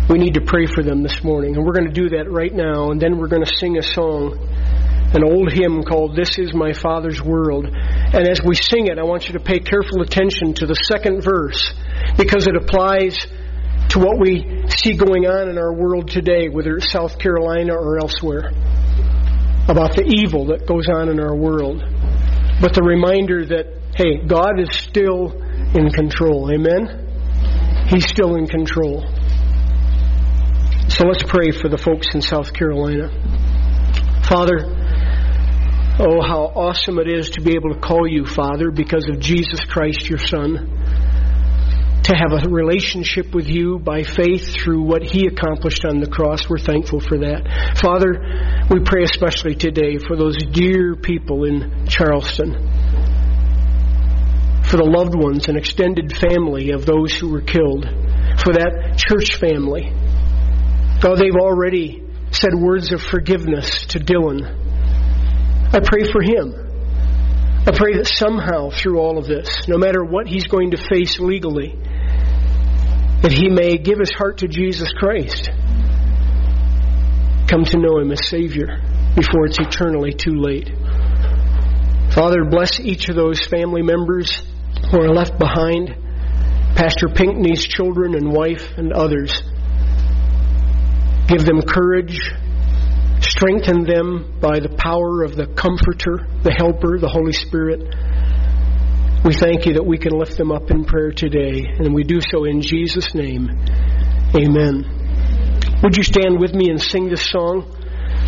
We 0.09 0.17
need 0.17 0.33
to 0.33 0.41
pray 0.41 0.65
for 0.65 0.83
them 0.83 1.01
this 1.01 1.23
morning. 1.23 1.55
And 1.55 1.65
we're 1.65 1.73
going 1.73 1.87
to 1.87 1.93
do 1.93 2.09
that 2.17 2.29
right 2.29 2.53
now. 2.53 2.91
And 2.91 2.99
then 2.99 3.17
we're 3.17 3.27
going 3.27 3.45
to 3.45 3.55
sing 3.57 3.77
a 3.77 3.83
song, 3.83 4.37
an 5.13 5.23
old 5.23 5.53
hymn 5.53 5.83
called 5.83 6.15
This 6.15 6.37
Is 6.37 6.53
My 6.53 6.73
Father's 6.73 7.21
World. 7.21 7.65
And 7.65 8.27
as 8.27 8.41
we 8.43 8.55
sing 8.55 8.87
it, 8.87 8.99
I 8.99 9.03
want 9.03 9.27
you 9.27 9.33
to 9.33 9.39
pay 9.39 9.59
careful 9.59 10.01
attention 10.01 10.53
to 10.55 10.65
the 10.65 10.75
second 10.75 11.21
verse 11.21 11.73
because 12.17 12.47
it 12.47 12.55
applies 12.55 13.25
to 13.89 13.99
what 13.99 14.19
we 14.19 14.65
see 14.67 14.97
going 14.97 15.25
on 15.25 15.49
in 15.49 15.57
our 15.57 15.73
world 15.73 16.09
today, 16.09 16.49
whether 16.49 16.75
it's 16.75 16.91
South 16.91 17.17
Carolina 17.19 17.73
or 17.73 17.99
elsewhere 17.99 18.51
about 19.69 19.95
the 19.95 20.03
evil 20.03 20.47
that 20.47 20.67
goes 20.67 20.87
on 20.89 21.09
in 21.09 21.19
our 21.19 21.35
world. 21.35 21.83
but 22.59 22.73
the 22.73 22.81
reminder 22.81 23.45
that, 23.45 23.67
hey, 23.95 24.25
God 24.25 24.59
is 24.59 24.69
still 24.71 25.31
in 25.73 25.89
control. 25.91 26.51
Amen? 26.51 27.87
He's 27.87 28.07
still 28.07 28.35
in 28.35 28.47
control. 28.47 29.05
So 30.89 31.05
let's 31.05 31.23
pray 31.23 31.51
for 31.51 31.69
the 31.69 31.77
folks 31.77 32.07
in 32.13 32.21
South 32.21 32.53
Carolina. 32.53 33.09
Father, 34.27 34.86
oh, 35.99 36.21
how 36.21 36.51
awesome 36.55 36.99
it 36.99 37.07
is 37.07 37.31
to 37.31 37.41
be 37.41 37.55
able 37.55 37.73
to 37.73 37.79
call 37.79 38.07
you 38.07 38.25
Father 38.25 38.71
because 38.71 39.07
of 39.09 39.19
Jesus 39.19 39.59
Christ, 39.65 40.09
your 40.09 40.19
Son. 40.19 40.73
To 42.03 42.15
have 42.15 42.31
a 42.31 42.49
relationship 42.49 43.33
with 43.33 43.47
you 43.47 43.79
by 43.79 44.03
faith 44.03 44.53
through 44.53 44.83
what 44.83 45.03
He 45.03 45.27
accomplished 45.27 45.83
on 45.85 45.99
the 45.99 46.07
cross. 46.09 46.49
We're 46.49 46.57
thankful 46.57 47.01
for 47.01 47.17
that. 47.19 47.77
Father, 47.81 48.67
we 48.69 48.79
pray 48.83 49.03
especially 49.03 49.55
today 49.55 49.97
for 49.97 50.15
those 50.15 50.37
dear 50.37 50.95
people 50.95 51.43
in 51.43 51.87
Charleston, 51.87 52.53
for 54.63 54.77
the 54.77 54.87
loved 54.87 55.15
ones 55.15 55.47
and 55.49 55.57
extended 55.57 56.15
family 56.15 56.71
of 56.71 56.85
those 56.85 57.13
who 57.17 57.29
were 57.29 57.41
killed, 57.41 57.85
for 58.39 58.53
that 58.53 58.95
church 58.97 59.35
family 59.35 59.93
God, 60.99 61.19
they've 61.19 61.35
already 61.35 62.03
said 62.31 62.55
words 62.55 62.91
of 62.91 63.01
forgiveness 63.01 63.85
to 63.87 63.99
Dylann. 63.99 64.66
I 65.73 65.79
pray 65.83 66.03
for 66.11 66.21
him. 66.21 66.53
I 67.67 67.71
pray 67.75 67.97
that 67.97 68.07
somehow 68.07 68.69
through 68.69 68.99
all 68.99 69.17
of 69.17 69.27
this, 69.27 69.67
no 69.67 69.77
matter 69.77 70.03
what 70.03 70.27
he's 70.27 70.47
going 70.47 70.71
to 70.71 70.77
face 70.77 71.19
legally, 71.19 71.75
that 73.21 73.33
he 73.33 73.49
may 73.49 73.77
give 73.77 73.99
his 73.99 74.11
heart 74.11 74.37
to 74.37 74.47
Jesus 74.47 74.89
Christ. 74.93 75.49
Come 77.49 77.65
to 77.65 77.77
know 77.77 77.99
him 77.99 78.11
as 78.11 78.25
Savior 78.27 78.79
before 79.15 79.47
it's 79.47 79.59
eternally 79.59 80.13
too 80.13 80.35
late. 80.35 80.69
Father, 82.13 82.45
bless 82.45 82.79
each 82.79 83.09
of 83.09 83.15
those 83.15 83.45
family 83.45 83.81
members 83.81 84.41
who 84.91 85.01
are 85.01 85.13
left 85.13 85.37
behind, 85.37 85.89
Pastor 86.75 87.09
Pinckney's 87.09 87.65
children 87.65 88.15
and 88.15 88.31
wife 88.31 88.77
and 88.77 88.93
others. 88.93 89.41
Give 91.27 91.43
them 91.43 91.61
courage. 91.61 92.17
Strengthen 93.37 93.83
them 93.83 94.39
by 94.41 94.57
the 94.57 94.73
power 94.81 95.21
of 95.21 95.35
the 95.35 95.45
Comforter, 95.45 96.25
the 96.41 96.49
Helper, 96.49 96.97
the 96.97 97.07
Holy 97.07 97.33
Spirit. 97.33 97.85
We 99.23 99.31
thank 99.31 99.67
you 99.67 99.73
that 99.73 99.85
we 99.85 99.99
can 99.99 100.17
lift 100.17 100.37
them 100.37 100.51
up 100.51 100.71
in 100.71 100.85
prayer 100.85 101.11
today, 101.11 101.61
and 101.77 101.93
we 101.93 102.01
do 102.01 102.17
so 102.19 102.45
in 102.45 102.61
Jesus' 102.61 103.13
name. 103.13 103.45
Amen. 104.33 104.89
Would 105.83 105.95
you 105.95 106.01
stand 106.01 106.39
with 106.39 106.55
me 106.55 106.71
and 106.71 106.81
sing 106.81 107.09
this 107.09 107.29
song? 107.29 107.69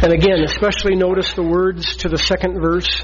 And 0.05 0.13
again, 0.13 0.43
especially 0.45 0.93
notice 0.93 1.33
the 1.33 1.41
words 1.41 1.97
to 2.05 2.09
the 2.09 2.19
second 2.19 2.61
verse. 2.61 3.01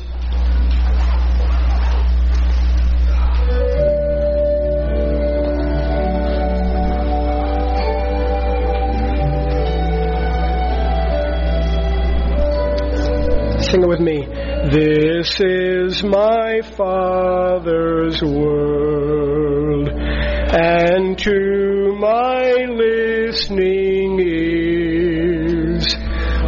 Sing 13.75 13.83
it 13.83 13.89
with 13.89 13.99
me. 13.99 14.25
This 14.71 15.37
is 15.41 16.01
my 16.01 16.61
Father's 16.77 18.21
world, 18.23 19.89
and 19.89 21.19
to 21.19 21.97
my 21.99 22.53
listening 22.69 24.17
ears, 24.21 25.93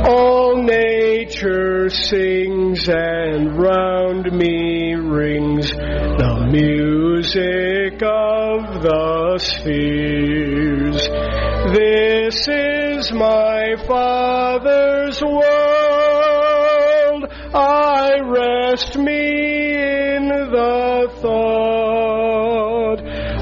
all 0.07 0.63
nature 0.63 1.89
sings 1.89 2.87
and 2.87 3.59
round 3.59 4.31
me 4.31 4.93
rings 4.95 5.69
the 5.69 6.47
music 6.49 8.01
of 8.03 8.81
the 8.83 9.37
spheres. 9.39 11.09
This 11.75 12.47
is 12.47 13.11
my 13.11 13.75
Father's 13.85 15.21
world. 15.21 15.56
Rest 18.77 18.95
me 18.97 19.73
in 19.73 20.27
the 20.27 21.09
thought 21.19 22.99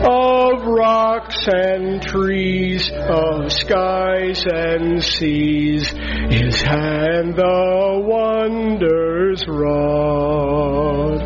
of 0.07 0.65
rocks 0.65 1.45
and 1.47 2.01
trees, 2.01 2.89
of 3.09 3.51
skies 3.51 4.45
and 4.45 5.03
seas. 5.03 5.89
His 6.29 6.61
hand 6.61 7.35
the 7.35 8.01
wonders 8.07 9.45
wrought. 9.45 11.19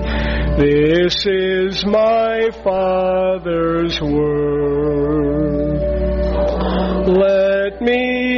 This 0.57 1.27
is 1.27 1.85
my 1.85 2.49
Father's 2.63 4.01
word. 4.01 5.19
Let 7.09 7.79
me 7.79 8.28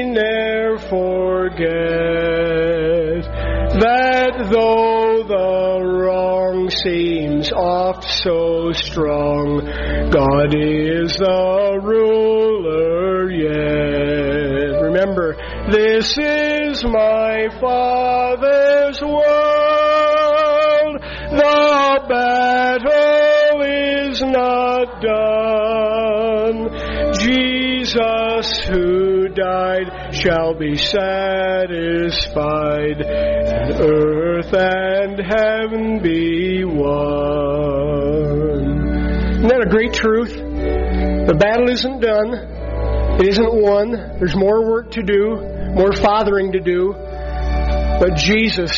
seems 6.83 7.51
oft 7.51 8.09
so 8.09 8.71
strong, 8.73 9.65
God 10.09 10.55
is 10.55 11.15
the 11.17 11.79
ruler 11.81 13.29
yet. 13.31 14.81
Remember, 14.81 15.35
this 15.71 16.17
is 16.17 16.83
my 16.83 17.49
Father's 17.59 19.01
world. 19.01 19.31
The 21.31 22.01
battle 22.09 23.61
is 23.61 24.21
not 24.21 25.01
done. 25.01 25.51
Jesus 27.19 28.59
who 28.67 29.29
died 29.29 29.90
shall 30.21 30.53
be 30.53 30.75
satisfied, 30.77 31.01
and 33.01 33.73
earth 33.81 34.53
and 34.53 35.19
heaven 35.19 35.99
be 36.03 36.63
one. 36.63 36.81
Isn't 39.31 39.47
that 39.47 39.63
a 39.65 39.69
great 39.69 39.93
truth? 39.93 40.35
The 40.35 41.35
battle 41.39 41.69
isn't 41.69 42.01
done. 42.01 42.35
It 43.19 43.27
isn't 43.29 43.53
won. 43.53 43.91
There's 44.19 44.35
more 44.35 44.69
work 44.69 44.91
to 44.91 45.01
do, 45.01 45.41
more 45.73 45.93
fathering 45.93 46.51
to 46.51 46.59
do. 46.59 46.93
But 46.93 48.15
Jesus 48.15 48.71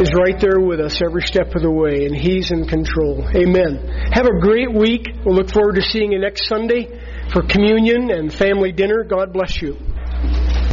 is 0.00 0.12
right 0.14 0.40
there 0.40 0.60
with 0.60 0.80
us 0.80 1.02
every 1.02 1.22
step 1.22 1.54
of 1.54 1.62
the 1.62 1.70
way, 1.70 2.06
and 2.06 2.16
He's 2.16 2.50
in 2.50 2.66
control. 2.66 3.28
Amen. 3.34 4.10
Have 4.12 4.26
a 4.26 4.40
great 4.40 4.72
week. 4.72 5.08
We'll 5.24 5.36
look 5.36 5.50
forward 5.50 5.74
to 5.76 5.82
seeing 5.82 6.12
you 6.12 6.18
next 6.18 6.48
Sunday 6.48 6.88
for 7.32 7.42
communion 7.42 8.10
and 8.10 8.32
family 8.32 8.72
dinner. 8.72 9.04
God 9.04 9.32
bless 9.34 9.60
you. 9.60 9.76